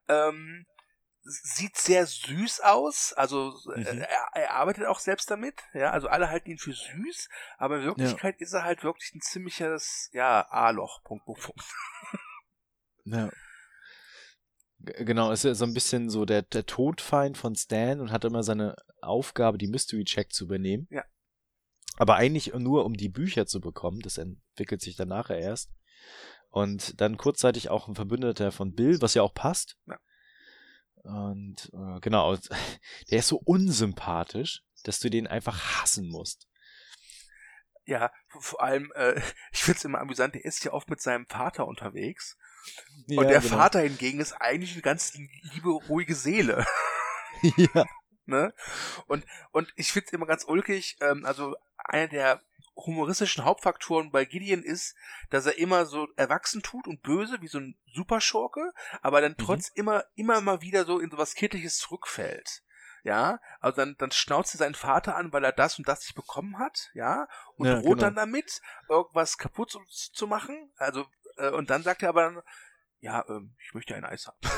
[0.07, 0.67] Ähm,
[1.23, 3.85] sieht sehr süß aus, also mhm.
[3.85, 7.83] er, er, arbeitet auch selbst damit, ja, also alle halten ihn für süß, aber in
[7.83, 8.45] Wirklichkeit ja.
[8.45, 11.63] ist er halt wirklich ein ziemliches, ja, A-Loch, Punkt, Punkt, Punkt.
[13.03, 13.31] Ja.
[14.77, 18.43] Genau, ist ja so ein bisschen so der, der Todfeind von Stan und hat immer
[18.43, 20.87] seine Aufgabe, die Mystery Check zu übernehmen.
[20.91, 21.03] Ja.
[21.97, 23.99] Aber eigentlich nur, um die Bücher zu bekommen.
[24.01, 25.71] Das entwickelt sich dann nachher erst.
[26.49, 29.77] Und dann kurzzeitig auch ein Verbündeter von Bill, was ja auch passt.
[29.85, 29.99] Ja.
[31.03, 32.35] Und äh, genau,
[33.11, 36.47] der ist so unsympathisch, dass du den einfach hassen musst.
[37.85, 39.19] Ja, vor allem, äh,
[39.51, 42.37] ich finde es immer amüsant, der ist ja oft mit seinem Vater unterwegs.
[43.07, 43.57] Ja, und der genau.
[43.57, 45.17] Vater hingegen ist eigentlich eine ganz
[45.53, 46.65] liebe, ruhige Seele.
[47.41, 47.85] ja.
[48.25, 48.53] ne?
[49.07, 52.41] Und, und ich finde es immer ganz ulkig, ähm, also einer der
[52.75, 54.95] humoristischen Hauptfaktoren bei Gideon ist,
[55.29, 59.43] dass er immer so erwachsen tut und böse, wie so ein Superschurke, aber dann mhm.
[59.43, 59.79] trotz mhm.
[59.79, 62.63] immer, immer mal wieder so in so was Kindliches zurückfällt.
[63.03, 66.13] Ja, also dann, dann schnauzt er seinen Vater an, weil er das und das nicht
[66.13, 67.95] bekommen hat, ja, und ja, droht genau.
[67.95, 70.71] dann damit, irgendwas kaputt zu, zu machen.
[70.77, 71.07] Also,
[71.37, 72.41] äh, und dann sagt er aber dann,
[72.99, 74.37] ja, ähm, ich möchte ein Eis haben.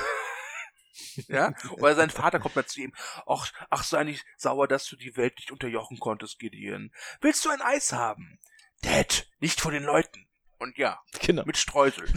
[1.27, 1.53] ja?
[1.71, 2.93] Oder sein Vater kommt mal zu ihm.
[3.25, 6.91] Ach, ach, sei nicht sauer, dass du die Welt nicht unterjochen konntest, Gideon.
[7.21, 8.39] Willst du ein Eis haben?
[8.81, 10.27] Dad, nicht von den Leuten.
[10.59, 11.43] Und ja, genau.
[11.45, 12.13] mit Streuseln.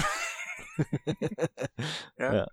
[2.18, 2.34] ja.
[2.34, 2.46] ja.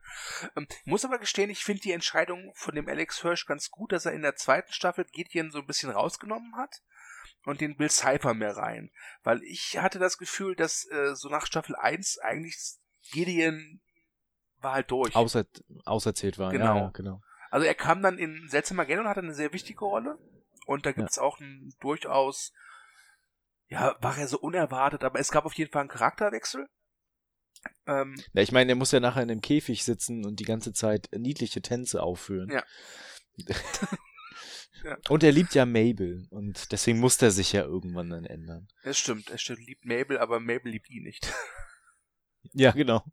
[0.56, 4.06] Ähm, muss aber gestehen, ich finde die Entscheidung von dem Alex Hirsch ganz gut, dass
[4.06, 6.82] er in der zweiten Staffel Gideon so ein bisschen rausgenommen hat
[7.46, 8.92] und den Bill Cipher mehr rein.
[9.24, 12.58] Weil ich hatte das Gefühl, dass äh, so nach Staffel 1 eigentlich
[13.12, 13.82] Gideon
[14.64, 15.16] war halt durch.
[15.16, 15.46] Außer,
[15.86, 16.76] auserzählt war, genau.
[16.76, 17.22] Ja, genau.
[17.52, 20.18] Also er kam dann in Seltsamer Geld und hatte eine sehr wichtige Rolle.
[20.66, 21.24] Und da gibt es ja.
[21.24, 22.52] auch einen durchaus,
[23.68, 26.68] ja, war er so unerwartet, aber es gab auf jeden Fall einen Charakterwechsel.
[27.86, 30.74] Ähm, ja, ich meine, er muss ja nachher in einem Käfig sitzen und die ganze
[30.74, 32.50] Zeit niedliche Tänze aufführen.
[32.50, 32.64] Ja.
[34.84, 34.98] ja.
[35.10, 38.68] Und er liebt ja Mabel und deswegen muss er sich ja irgendwann dann ändern.
[38.84, 41.32] Es stimmt, er stimmt, liebt Mabel, aber Mabel liebt ihn nicht.
[42.52, 43.04] Ja, genau.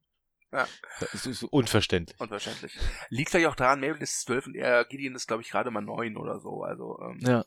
[0.52, 0.66] Ja.
[1.00, 2.18] Das ist unverständlich.
[2.20, 2.76] Unverständlich.
[3.08, 5.80] Liegt vielleicht auch daran, Mabel ist zwölf und er, Gideon ist, glaube ich, gerade mal
[5.80, 6.62] neun oder so.
[6.62, 7.44] Also, ähm, ja.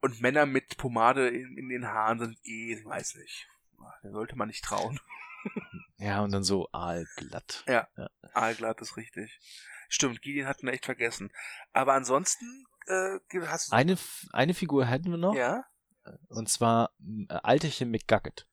[0.00, 3.48] Und Männer mit Pomade in, in den Haaren sind eh, weiß nicht.
[4.02, 5.00] Da sollte man nicht trauen.
[5.98, 7.64] Ja, und dann so aalglatt.
[7.66, 8.08] Ja, ja.
[8.32, 9.38] aalglatt ist richtig.
[9.88, 11.32] Stimmt, Gideon hat ihn echt vergessen.
[11.72, 13.76] Aber ansonsten äh, hast du...
[13.76, 13.96] Eine,
[14.32, 15.34] eine Figur hätten wir noch.
[15.34, 15.64] Ja?
[16.28, 16.92] Und zwar
[17.28, 18.46] äh, Alterchen McGucket.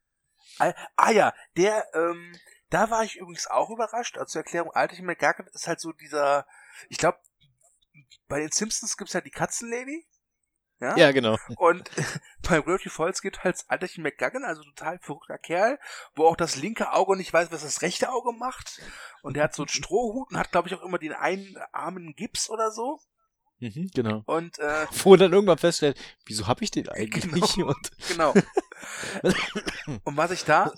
[0.60, 2.34] Ah ja, der, ähm,
[2.72, 4.18] da war ich übrigens auch überrascht.
[4.18, 6.48] Also zur Erklärung, Alterchen McGucket ist halt so dieser,
[6.90, 7.20] ich glaube,
[8.28, 10.08] bei den Simpsons gibt's halt die Katzenlady.
[10.80, 10.98] Ja?
[10.98, 11.38] ja, genau.
[11.58, 11.92] Und
[12.50, 15.80] bei Gravity Falls gibt halt Alterchen McGuggan, also total verrückter Kerl,
[16.16, 18.82] wo auch das linke Auge nicht weiß, was das rechte Auge macht.
[19.22, 22.16] Und der hat so einen Strohhut und hat, glaube ich, auch immer den einen Armen
[22.16, 23.00] Gips oder so.
[23.60, 24.24] Mhm, genau.
[24.26, 27.54] Und äh, wo dann irgendwann feststellt, wieso habe ich den eigentlich?
[27.54, 27.68] Genau.
[27.68, 28.34] Und genau.
[30.04, 30.72] und was ich da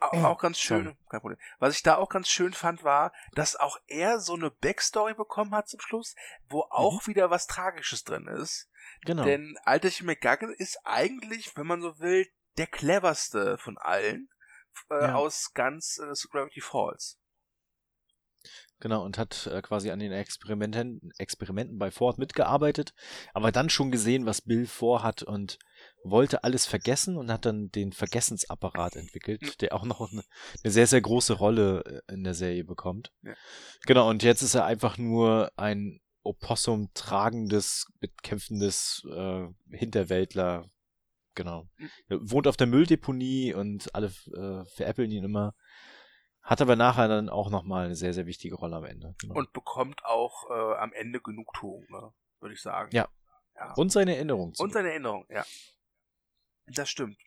[0.00, 1.38] auch ganz schön, kein Problem.
[1.58, 5.54] Was ich da auch ganz schön fand, war, dass auch er so eine Backstory bekommen
[5.54, 6.14] hat zum Schluss,
[6.48, 7.10] wo auch mhm.
[7.10, 8.68] wieder was Tragisches drin ist.
[9.02, 9.24] Genau.
[9.24, 12.26] Denn Alterchen McGuggan ist eigentlich, wenn man so will,
[12.56, 14.28] der cleverste von allen
[14.90, 15.14] äh, ja.
[15.14, 17.18] aus ganz äh, Gravity Falls.
[18.78, 22.94] Genau, und hat äh, quasi an den Experimenten, Experimenten bei Ford mitgearbeitet,
[23.32, 25.58] aber dann schon gesehen, was Bill vorhat und
[26.04, 30.22] wollte alles vergessen und hat dann den Vergessensapparat entwickelt, der auch noch eine,
[30.62, 33.12] eine, sehr, sehr große Rolle äh, in der Serie bekommt.
[33.22, 33.34] Ja.
[33.86, 40.68] Genau, und jetzt ist er einfach nur ein Opossum tragendes, mitkämpfendes äh, Hinterwäldler.
[41.34, 41.68] Genau.
[42.08, 45.54] Er wohnt auf der Mülldeponie und alle äh, veräppeln ihn immer.
[46.42, 49.14] Hat aber nachher dann auch nochmal eine sehr, sehr wichtige Rolle am Ende.
[49.20, 49.34] Genau.
[49.34, 52.12] Und bekommt auch äh, am Ende Genugtuung, ne?
[52.40, 52.90] würde ich sagen.
[52.92, 53.08] Ja.
[53.56, 53.74] ja.
[53.74, 54.54] Und seine Erinnerung.
[54.58, 55.44] Und seine Erinnerung, ja.
[56.68, 57.18] Das stimmt.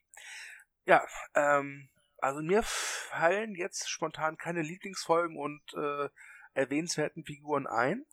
[0.86, 6.10] Ja, ähm, also mir fallen jetzt spontan keine Lieblingsfolgen und äh,
[6.54, 8.06] erwähnenswerten Figuren ein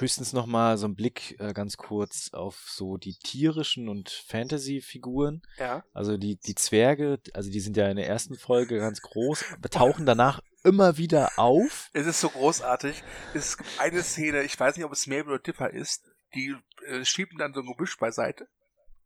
[0.00, 5.42] höchstens noch mal so ein Blick äh, ganz kurz auf so die tierischen und Fantasy-Figuren.
[5.58, 5.84] Ja.
[5.92, 10.06] Also die, die Zwerge, also die sind ja in der ersten Folge ganz groß, tauchen
[10.06, 11.90] danach immer wieder auf.
[11.92, 13.02] Es ist so großartig.
[13.34, 16.54] Es gibt eine Szene, ich weiß nicht, ob es Mabel oder Tipper ist, die
[16.86, 18.48] äh, schieben dann so ein Gebüsch beiseite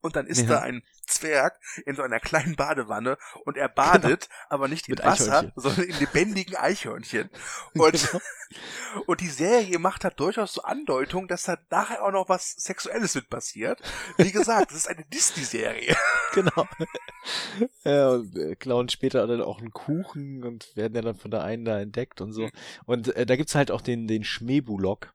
[0.00, 0.46] Und dann ist Ja.
[0.46, 5.10] da ein Zwerg in so einer kleinen Badewanne und er badet, aber nicht in Genau.
[5.10, 7.30] Mit Wasser, sondern in lebendigen Eichhörnchen.
[7.74, 8.20] Und, Genau.
[9.06, 13.14] und die Serie macht da durchaus so Andeutung, dass da nachher auch noch was Sexuelles
[13.16, 13.80] mit passiert.
[14.18, 15.96] Wie gesagt, das ist eine Disney-Serie.
[16.34, 16.66] genau.
[17.84, 21.42] Ja, und äh, klauen später dann auch einen Kuchen und werden ja dann von der
[21.42, 22.48] einen da entdeckt und so.
[22.84, 25.12] Und äh, da gibt's halt auch den, den Schmeebulok,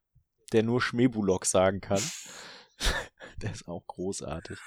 [0.52, 2.02] der nur Schmeebulok sagen kann.
[3.44, 4.58] der ist auch großartig.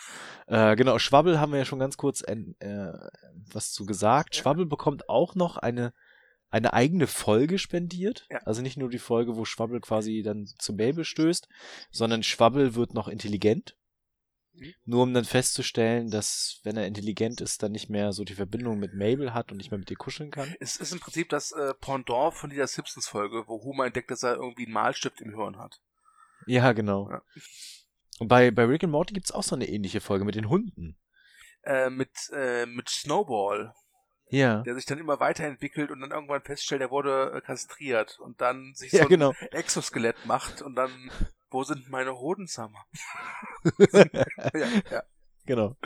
[0.47, 2.93] Äh, genau, Schwabbel haben wir ja schon ganz kurz ein, äh,
[3.53, 4.35] was zu gesagt.
[4.35, 4.43] Ja.
[4.43, 5.93] Schwabbel bekommt auch noch eine,
[6.51, 8.27] eine eigene Folge spendiert.
[8.31, 8.39] Ja.
[8.45, 11.49] Also nicht nur die Folge, wo Schwabbel quasi dann zu Mabel stößt,
[11.91, 13.77] sondern Schwabbel wird noch intelligent.
[14.55, 14.75] Mhm.
[14.85, 18.79] Nur um dann festzustellen, dass, wenn er intelligent ist, dann nicht mehr so die Verbindung
[18.79, 20.55] mit Mabel hat und nicht mehr mit ihr kuscheln kann.
[20.61, 24.37] Es ist im Prinzip das äh, Pendant von dieser Simpsons-Folge, wo Homer entdeckt, dass er
[24.37, 25.81] irgendwie einen Malstift im Hirn hat.
[26.47, 27.11] Ja, genau.
[27.11, 27.23] Ja.
[28.21, 30.97] Und bei, bei Rick and Morty gibt's auch so eine ähnliche Folge mit den Hunden.
[31.65, 33.73] Äh, mit, äh, mit Snowball,
[34.29, 34.63] Ja.
[34.63, 38.75] der sich dann immer weiterentwickelt und dann irgendwann feststellt, er wurde äh, kastriert und dann
[38.75, 39.33] sich Ja, so ein genau.
[39.51, 41.11] Exoskelett macht und dann,
[41.51, 42.85] wo sind meine Hodensammer?
[43.93, 45.03] ja, ja.
[45.47, 45.77] Genau.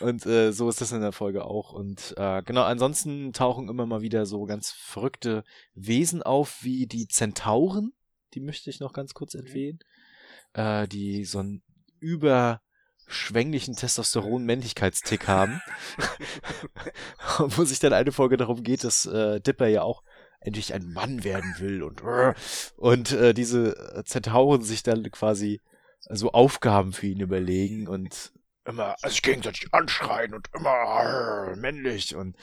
[0.00, 1.72] Und äh, so ist das in der Folge auch.
[1.72, 7.08] Und äh, genau, ansonsten tauchen immer mal wieder so ganz verrückte Wesen auf, wie die
[7.08, 7.94] Zentauren.
[8.34, 9.78] Die möchte ich noch ganz kurz erwähnen.
[10.52, 11.62] Äh, die so einen
[12.00, 15.60] überschwänglichen Testosteron-Männlichkeitstick haben.
[17.38, 20.02] Wo sich dann eine Folge darum geht, dass äh, Dipper ja auch
[20.40, 22.02] endlich ein Mann werden will und
[22.76, 25.60] und äh, diese Zentauren sich dann quasi
[26.00, 28.32] so Aufgaben für ihn überlegen und
[28.64, 32.36] immer sich gegenseitig anschreien und immer arr, männlich und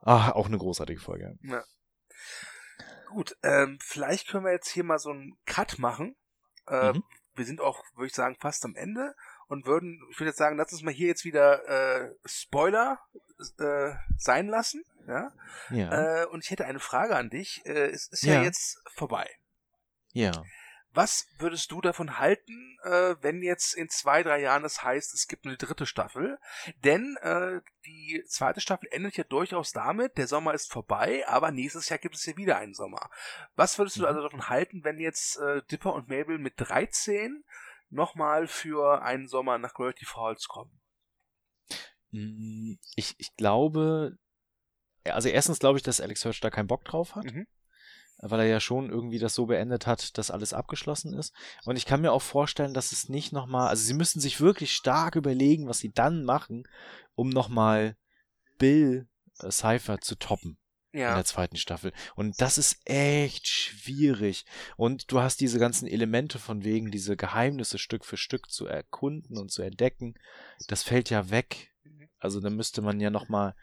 [0.00, 1.38] ah, auch eine großartige Folge.
[1.42, 1.64] Ja.
[3.08, 6.16] Gut, ähm, vielleicht können wir jetzt hier mal so einen Cut machen.
[6.66, 7.02] Äh, Mhm.
[7.34, 9.14] Wir sind auch, würde ich sagen, fast am Ende
[9.48, 12.98] und würden, ich würde jetzt sagen, lass uns mal hier jetzt wieder äh, Spoiler
[13.58, 14.84] äh, sein lassen.
[15.06, 15.32] Ja?
[15.70, 17.62] Ja, Äh, und ich hätte eine Frage an dich.
[17.64, 18.42] Äh, es ist ja, Ja.
[18.42, 19.28] jetzt vorbei.
[20.12, 20.32] ja.
[20.94, 25.26] Was würdest du davon halten, äh, wenn jetzt in zwei, drei Jahren es heißt, es
[25.26, 26.38] gibt eine dritte Staffel?
[26.84, 31.88] Denn äh, die zweite Staffel endet ja durchaus damit, der Sommer ist vorbei, aber nächstes
[31.88, 33.08] Jahr gibt es ja wieder einen Sommer.
[33.56, 34.06] Was würdest du Mhm.
[34.08, 37.42] also davon halten, wenn jetzt äh, Dipper und Mabel mit 13
[37.88, 40.80] nochmal für einen Sommer nach Gravity Falls kommen?
[42.10, 44.18] Mm, Ich, ich glaube,
[45.04, 47.24] also erstens glaube ich, dass Alex Hirsch da keinen Bock drauf hat.
[47.24, 47.46] Mhm.
[48.22, 51.34] Weil er ja schon irgendwie das so beendet hat, dass alles abgeschlossen ist.
[51.64, 54.72] Und ich kann mir auch vorstellen, dass es nicht nochmal, also sie müssen sich wirklich
[54.72, 56.62] stark überlegen, was sie dann machen,
[57.14, 57.96] um nochmal
[58.58, 59.08] Bill
[59.40, 60.56] äh, Cypher zu toppen
[60.92, 61.92] in Ja, der zweiten Staffel.
[62.14, 64.44] Und das ist echt schwierig.
[64.76, 69.36] Und du hast diese ganzen Elemente von wegen, diese Geheimnisse Stück für Stück zu erkunden
[69.36, 70.14] und zu entdecken.
[70.68, 71.72] Das fällt ja weg.
[71.82, 72.08] Mhm.
[72.18, 73.54] Also da müsste man ja nochmal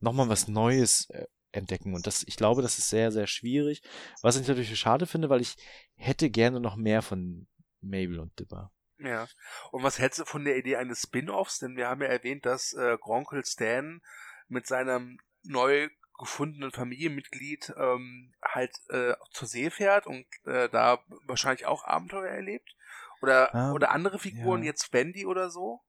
[0.00, 1.94] noch mal was Neues äh, entdecken.
[1.94, 3.82] Und das, ich glaube, das ist sehr, sehr schwierig.
[4.22, 5.56] Was ich natürlich schade finde, weil ich
[5.96, 7.46] hätte gerne noch mehr von
[7.80, 8.72] Mabel und Dipper.
[8.98, 9.26] ja.
[9.70, 11.58] Und was hältst du von der Idee eines Spin-offs?
[11.58, 14.00] Denn wir haben ja erwähnt, dass äh, Gronkel Stan
[14.48, 15.88] mit seinem neu
[16.18, 22.74] gefundenen Familienmitglied ähm, halt äh, zur See fährt und äh, da wahrscheinlich auch Abenteuer erlebt.
[23.22, 24.66] Oder, Ähm, oder andere Figuren, ja.
[24.66, 25.80] jetzt Wendy oder so.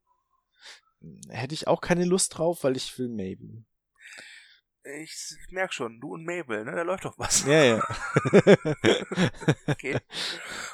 [1.29, 3.65] Hätte ich auch keine Lust drauf, weil ich will Mabel.
[4.83, 6.71] Ich merk schon, du und Mabel, ne?
[6.71, 7.45] Da läuft doch was.
[7.45, 7.87] Ja, ja.
[9.67, 9.97] Okay.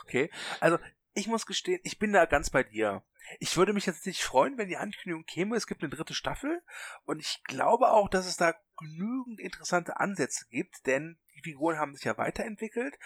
[0.03, 0.29] Okay.
[0.59, 0.77] Also,
[1.13, 3.03] ich muss gestehen, ich bin da ganz bei dir.
[3.39, 6.61] Ich würde mich tatsächlich freuen, wenn die Ankündigung käme, es gibt eine dritte Staffel.
[7.05, 11.95] Und ich glaube auch, dass es da genügend interessante Ansätze gibt, denn die Figuren haben
[11.95, 12.97] sich ja weiterentwickelt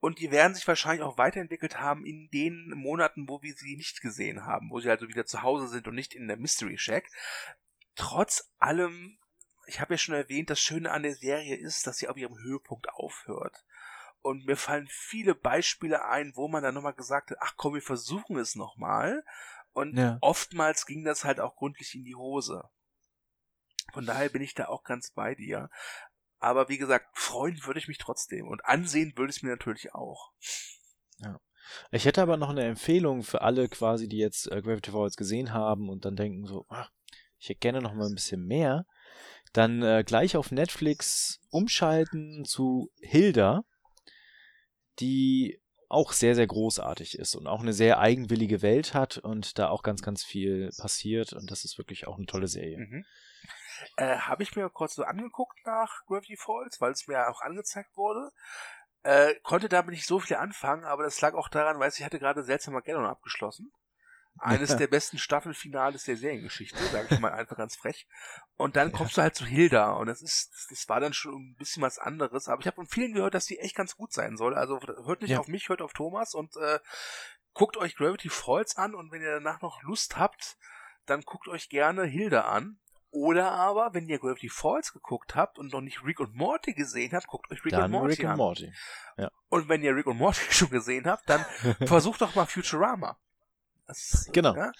[0.00, 4.00] und die werden sich wahrscheinlich auch weiterentwickelt haben in den Monaten, wo wir sie nicht
[4.00, 7.08] gesehen haben, wo sie also wieder zu Hause sind und nicht in der Mystery Shack.
[7.96, 9.18] Trotz allem,
[9.68, 12.38] ich habe ja schon erwähnt, das Schöne an der Serie ist, dass sie auf ihrem
[12.38, 13.64] Höhepunkt aufhört.
[14.20, 17.82] Und mir fallen viele Beispiele ein, wo man dann nochmal gesagt hat, ach komm, wir
[17.82, 19.24] versuchen es nochmal.
[19.72, 20.18] Und Ja.
[20.20, 22.68] oftmals ging das halt auch gründlich in die Hose.
[23.92, 25.70] Von daher bin ich da auch ganz bei dir.
[26.40, 28.48] Aber wie gesagt, freuen würde ich mich trotzdem.
[28.48, 30.32] Und ansehen würde ich es mir natürlich auch.
[31.90, 35.52] Ich hätte aber noch eine Empfehlung für alle quasi, die jetzt äh, Gravity Falls gesehen
[35.52, 36.90] haben und dann denken so, ach,
[37.38, 38.86] ich hätte gerne noch mal ein bisschen mehr.
[39.52, 43.62] Dann äh, gleich auf Netflix umschalten zu Hilda,
[45.00, 49.68] die auch sehr, sehr großartig ist und auch eine sehr eigenwillige Welt hat und da
[49.68, 52.78] auch ganz, ganz viel passiert und das ist wirklich auch eine tolle Serie.
[52.78, 53.04] Mhm.
[53.96, 57.96] Äh, Habe ich mir kurz so angeguckt nach Gravity Falls, weil es mir auch angezeigt
[57.96, 58.30] wurde.
[59.02, 62.18] Äh, konnte damit nicht so viel anfangen, aber das lag auch daran, weil ich hatte
[62.18, 63.72] gerade seltsamer Geddon abgeschlossen.
[64.40, 68.06] Eines der besten Staffelfinales der Seriengeschichte, sage ich mal einfach ganz frech.
[68.56, 71.56] Und dann kommst du halt zu Hilda und das ist, das war dann schon ein
[71.56, 72.48] bisschen was anderes.
[72.48, 74.54] Aber ich habe von vielen gehört, dass die echt ganz gut sein soll.
[74.54, 75.38] Also hört nicht ja.
[75.38, 76.78] auf mich, hört auf Thomas und äh,
[77.54, 80.56] guckt euch Gravity Falls an und wenn ihr danach noch Lust habt,
[81.06, 82.78] dann guckt euch gerne Hilda an.
[83.10, 87.12] Oder aber, wenn ihr Gravity Falls geguckt habt und noch nicht Rick und Morty gesehen
[87.12, 88.30] habt, guckt euch Rick dann und Morty Rick an.
[88.32, 88.72] Und, Morty.
[89.16, 89.30] Ja.
[89.48, 91.44] und wenn ihr Rick und Morty schon gesehen habt, dann
[91.86, 93.18] versucht doch mal Futurama.
[93.88, 94.54] Das, genau.
[94.54, 94.70] Ja?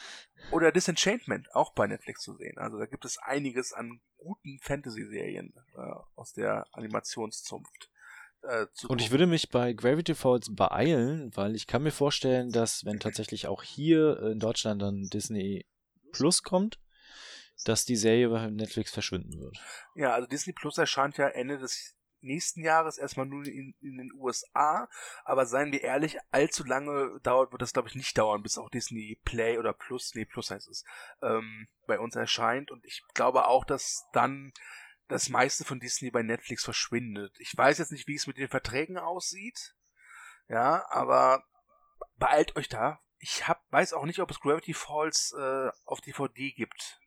[0.53, 2.59] Oder Disenchantment, auch bei Netflix zu sehen.
[2.59, 5.81] Also da gibt es einiges an guten Fantasy-Serien äh,
[6.15, 7.91] aus der Animationszunft.
[8.43, 12.85] Äh, und ich würde mich bei Gravity Falls beeilen, weil ich kann mir vorstellen, dass
[12.85, 15.67] wenn tatsächlich auch hier in Deutschland dann Disney
[16.13, 16.79] Plus kommt,
[17.65, 19.59] dass die Serie bei Netflix verschwinden wird.
[19.95, 24.13] Ja, also Disney Plus erscheint ja Ende des nächsten Jahres erstmal nur in, in, den
[24.15, 24.89] USA,
[25.25, 28.71] aber seien wir ehrlich, allzu lange dauert, wird das glaube ich nicht dauern, bis auch
[28.71, 30.85] Disney Play oder Plus, nee, Plus heißt es,
[31.23, 34.53] ähm, bei uns erscheint und ich glaube auch, dass dann
[35.09, 37.35] das meiste von Disney bei Netflix verschwindet.
[37.39, 39.75] Ich weiß jetzt nicht, wie es mit den Verträgen aussieht,
[40.49, 41.45] ja, aber
[42.17, 43.01] beeilt euch da.
[43.19, 47.01] Ich hab, weiß auch nicht, ob es Gravity Falls äh, auf DVD gibt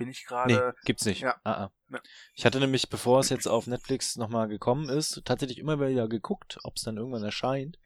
[0.00, 0.52] bin ich gerade.
[0.52, 1.20] Nee, gibt's nicht.
[1.20, 1.40] Ja.
[1.44, 1.72] Ah, ah.
[1.90, 2.00] Ja.
[2.34, 6.58] Ich hatte nämlich, bevor es jetzt auf Netflix nochmal gekommen ist, tatsächlich immer wieder geguckt,
[6.64, 7.78] ob es dann irgendwann erscheint,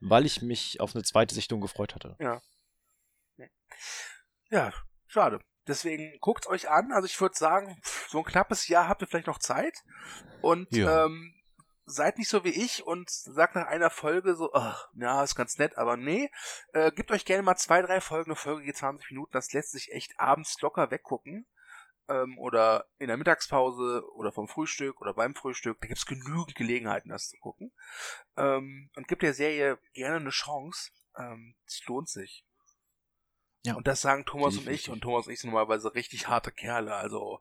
[0.00, 2.16] weil ich mich auf eine zweite Sichtung gefreut hatte.
[2.20, 2.40] Ja.
[4.50, 4.72] Ja,
[5.06, 5.40] schade.
[5.66, 6.92] Deswegen guckt euch an.
[6.92, 9.76] Also ich würde sagen, so ein knappes Jahr habt ihr vielleicht noch Zeit.
[10.40, 11.04] Und ja.
[11.04, 11.34] ähm,
[11.88, 15.58] seid nicht so wie ich und sagt nach einer Folge so, ach, ja, ist ganz
[15.58, 16.30] nett, aber nee.
[16.72, 19.72] Äh, gebt euch gerne mal zwei, drei Folgen, eine Folge geht 20 Minuten, das lässt
[19.72, 21.46] sich echt abends locker weggucken.
[22.08, 25.78] Ähm, oder in der Mittagspause oder vom Frühstück oder beim Frühstück.
[25.80, 27.72] Da gibt es genügend Gelegenheiten, das zu gucken.
[28.36, 30.90] Ähm, und gibt der Serie gerne eine Chance.
[31.18, 32.46] Ähm, es lohnt sich.
[33.64, 33.74] Ja.
[33.74, 34.88] Und das sagen Thomas und ich.
[34.88, 36.94] Und Thomas und ich sind normalerweise richtig harte Kerle.
[36.94, 37.40] Also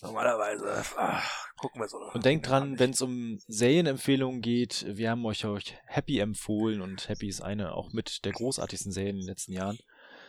[0.00, 1.98] normalerweise ach, gucken wir so.
[1.98, 7.08] Und denkt dran, wenn es um Serienempfehlungen geht, wir haben euch euch Happy empfohlen und
[7.08, 9.78] Happy ist eine auch mit der großartigsten Serien in den letzten Jahren.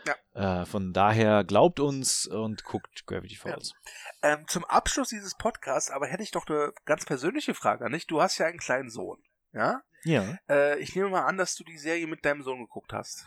[0.05, 0.61] Ja.
[0.61, 3.73] Äh, von daher glaubt uns und guckt Gravity Falls.
[4.21, 4.33] Ja.
[4.33, 8.05] Ähm, zum Abschluss dieses Podcasts, aber hätte ich doch eine ganz persönliche Frage an dich.
[8.05, 9.81] Du hast ja einen kleinen Sohn, ja?
[10.03, 10.37] Ja.
[10.47, 13.25] Äh, ich nehme mal an, dass du die Serie mit deinem Sohn geguckt hast.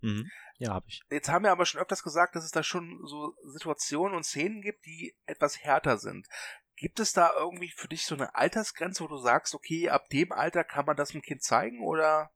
[0.00, 0.30] Mhm.
[0.58, 1.02] Ja, habe ich.
[1.10, 4.62] Jetzt haben wir aber schon öfters gesagt, dass es da schon so Situationen und Szenen
[4.62, 6.28] gibt, die etwas härter sind.
[6.76, 10.32] Gibt es da irgendwie für dich so eine Altersgrenze, wo du sagst, okay, ab dem
[10.32, 12.30] Alter kann man das dem Kind zeigen oder?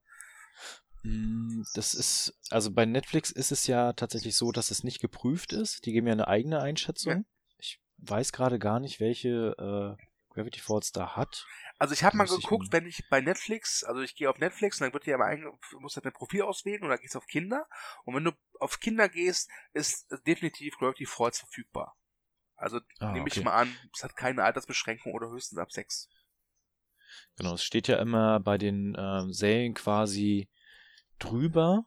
[1.03, 5.53] Mm, das ist, also bei Netflix ist es ja tatsächlich so, dass es nicht geprüft
[5.53, 5.87] ist.
[5.87, 7.13] Die geben ja eine eigene Einschätzung.
[7.13, 7.23] Ja.
[7.59, 9.55] Ich weiß gerade gar nicht, welche
[9.99, 10.05] äh,
[10.35, 11.47] Gravity Falls da hat.
[11.79, 14.87] Also ich habe mal geguckt, wenn ich bei Netflix, also ich gehe auf Netflix und
[14.87, 15.47] dann wird ja mein,
[15.79, 17.67] muss halt ein Profil auswählen und dann gehst du auf Kinder.
[18.05, 21.97] Und wenn du auf Kinder gehst, ist definitiv Gravity Falls verfügbar.
[22.57, 23.39] Also ah, nehme okay.
[23.39, 26.09] ich mal an, es hat keine Altersbeschränkung oder höchstens ab sechs.
[27.37, 30.51] Genau, es steht ja immer bei den ähm, Serien quasi
[31.21, 31.85] drüber,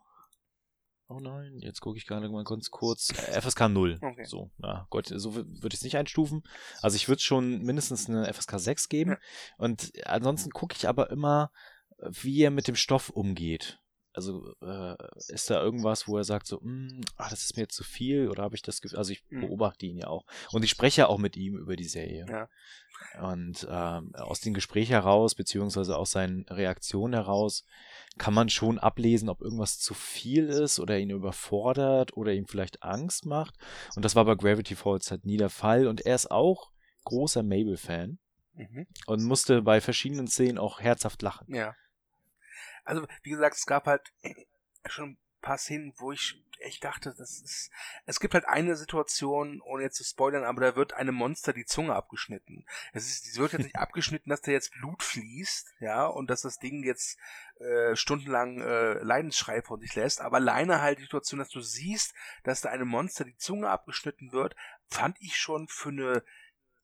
[1.14, 3.10] Oh nein, jetzt gucke ich gerade mal ganz kurz.
[3.10, 4.00] Äh, FSK 0.
[4.02, 4.24] Okay.
[4.24, 6.44] So, ja, Gott, so würde ich es nicht einstufen.
[6.82, 9.12] Also ich würde schon mindestens eine FSK 6 geben.
[9.12, 9.18] Ja.
[9.58, 11.52] Und ansonsten gucke ich aber immer,
[11.98, 13.80] wie er mit dem Stoff umgeht.
[14.14, 14.96] Also äh,
[15.28, 18.30] ist da irgendwas, wo er sagt so, hm, ach, das ist mir jetzt zu viel
[18.30, 19.42] oder habe ich das Gefühl, also ich mhm.
[19.42, 22.26] beobachte ihn ja auch und ich spreche ja auch mit ihm über die Serie.
[22.30, 22.50] Ja.
[23.22, 27.66] Und ähm, aus dem Gespräch heraus, beziehungsweise aus seinen Reaktionen heraus,
[28.18, 32.84] kann man schon ablesen, ob irgendwas zu viel ist oder ihn überfordert oder ihm vielleicht
[32.84, 33.56] Angst macht.
[33.96, 35.88] Und das war bei Gravity Falls halt nie der Fall.
[35.88, 36.72] Und er ist auch
[37.06, 38.20] großer Mabel-Fan
[38.54, 38.88] mhm.
[39.08, 41.54] und musste bei verschiedenen Szenen auch herzhaft lachen.
[41.54, 41.76] Ja.
[42.84, 44.12] Also, wie gesagt, es gab halt
[44.86, 47.72] schon ein paar Szenen, wo ich echt dachte, das ist.
[48.06, 51.66] Es gibt halt eine Situation, ohne jetzt zu spoilern, aber da wird einem Monster die
[51.66, 52.66] Zunge abgeschnitten.
[52.94, 56.42] Es ist, die wird jetzt nicht abgeschnitten, dass da jetzt Blut fließt, ja, und dass
[56.42, 57.18] das Ding jetzt
[57.60, 62.14] äh, stundenlang äh, Leidensschrei von sich lässt, aber alleine halt die Situation, dass du siehst,
[62.44, 64.56] dass da einem Monster die Zunge abgeschnitten wird,
[64.88, 66.24] fand ich schon für eine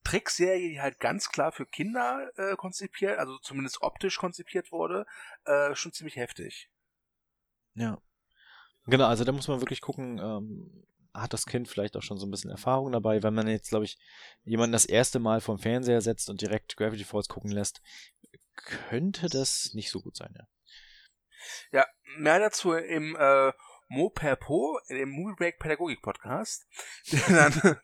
[0.03, 5.05] Trickserie, die halt ganz klar für Kinder äh, konzipiert, also zumindest optisch konzipiert wurde,
[5.43, 6.69] äh, schon ziemlich heftig.
[7.73, 8.01] Ja.
[8.87, 12.25] Genau, also da muss man wirklich gucken, ähm, hat das Kind vielleicht auch schon so
[12.25, 13.21] ein bisschen Erfahrung dabei.
[13.23, 13.97] Wenn man jetzt, glaube ich,
[14.43, 17.81] jemanden das erste Mal vom Fernseher setzt und direkt Gravity Falls gucken lässt,
[18.55, 20.47] könnte das nicht so gut sein, ja.
[21.71, 21.85] Ja,
[22.17, 23.51] mehr dazu im äh,
[23.89, 26.67] Mo per Po, dem Movie Break Pädagogik Podcast,
[27.11, 27.53] den, dann,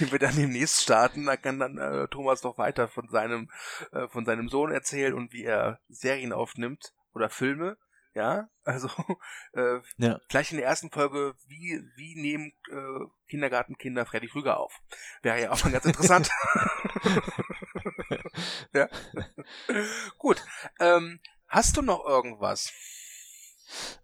[0.00, 1.26] den wir dann demnächst starten.
[1.26, 3.50] Da kann dann äh, Thomas noch weiter von seinem,
[3.92, 7.76] äh, von seinem Sohn erzählen und wie er Serien aufnimmt oder Filme
[8.14, 8.88] Ja, also
[9.54, 10.20] äh, Ja.
[10.28, 14.80] gleich in der ersten Folge, wie, wie nehmen äh, Kindergartenkinder Freddy Krüger auf?
[15.22, 16.30] Wäre ja auch mal ganz interessant.
[18.74, 18.88] ja.
[20.18, 20.44] Gut.
[20.80, 22.72] Ähm, hast du noch irgendwas?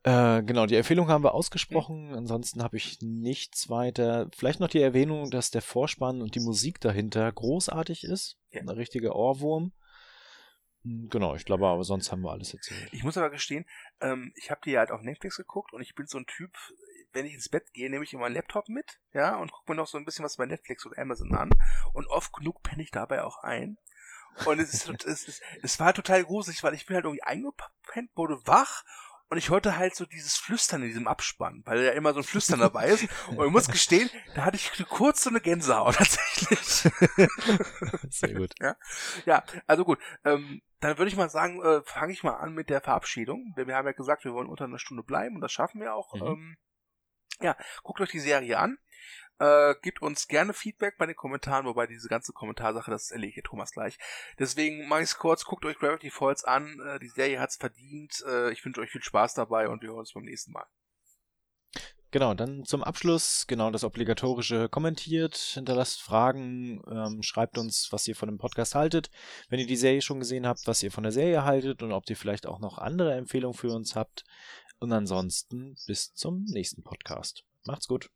[0.02, 2.14] Äh, genau, die Empfehlung haben wir ausgesprochen.
[2.14, 4.30] Ansonsten habe ich nichts weiter.
[4.34, 8.38] Vielleicht noch die Erwähnung, dass der Vorspann und die Musik dahinter großartig ist.
[8.50, 8.62] Ja.
[8.62, 9.72] Ein richtiger Ohrwurm.
[10.84, 12.88] Hm, Genau, ich glaube, aber sonst haben wir alles erzählt.
[12.92, 13.66] Ich muss aber gestehen,
[14.00, 16.50] ähm, ich habe die halt auf Netflix geguckt und ich bin so ein Typ,
[17.12, 19.76] wenn ich ins Bett gehe, nehme ich immer einen Laptop mit, ja, und gucke mir
[19.76, 21.50] noch so ein bisschen was bei Netflix und Amazon an
[21.92, 23.78] und oft genug penne ich dabei auch ein.
[24.44, 28.10] Und es, ist, es, ist, es war total gruselig, weil ich bin halt irgendwie eingepennt,
[28.14, 28.84] wurde wach
[29.30, 32.24] und ich hörte halt so dieses Flüstern in diesem Abspann, weil ja immer so ein
[32.24, 33.08] Flüstern dabei ist.
[33.28, 36.90] Und ich muss gestehen, da hatte ich kurz so eine Gänsehaut tatsächlich.
[38.10, 38.54] Sehr gut.
[39.26, 39.98] Ja, also gut.
[40.24, 43.54] Ähm, dann würde ich mal sagen, äh, fange ich mal an mit der Verabschiedung.
[43.56, 45.94] Denn wir haben ja gesagt, wir wollen unter einer Stunde bleiben und das schaffen wir
[45.94, 46.14] auch.
[46.14, 46.22] Mhm.
[46.22, 46.56] Ähm,
[47.40, 48.78] ja, guckt euch die Serie an.
[49.40, 53.44] Äh, gebt uns gerne Feedback bei den Kommentaren, wobei diese ganze Kommentarsache, das erlege ich
[53.44, 53.96] Thomas gleich.
[54.38, 56.80] Deswegen mache ich es kurz, guckt euch Gravity Falls an.
[56.84, 58.24] Äh, die Serie hat's verdient.
[58.26, 60.66] Äh, ich wünsche euch viel Spaß dabei und wir hören uns beim nächsten Mal.
[62.10, 68.16] Genau, dann zum Abschluss, genau das obligatorische kommentiert, hinterlasst Fragen, ähm, schreibt uns, was ihr
[68.16, 69.10] von dem Podcast haltet.
[69.50, 72.08] Wenn ihr die Serie schon gesehen habt, was ihr von der Serie haltet und ob
[72.08, 74.24] ihr vielleicht auch noch andere Empfehlungen für uns habt.
[74.78, 77.44] Und ansonsten bis zum nächsten Podcast.
[77.66, 78.08] Macht's gut.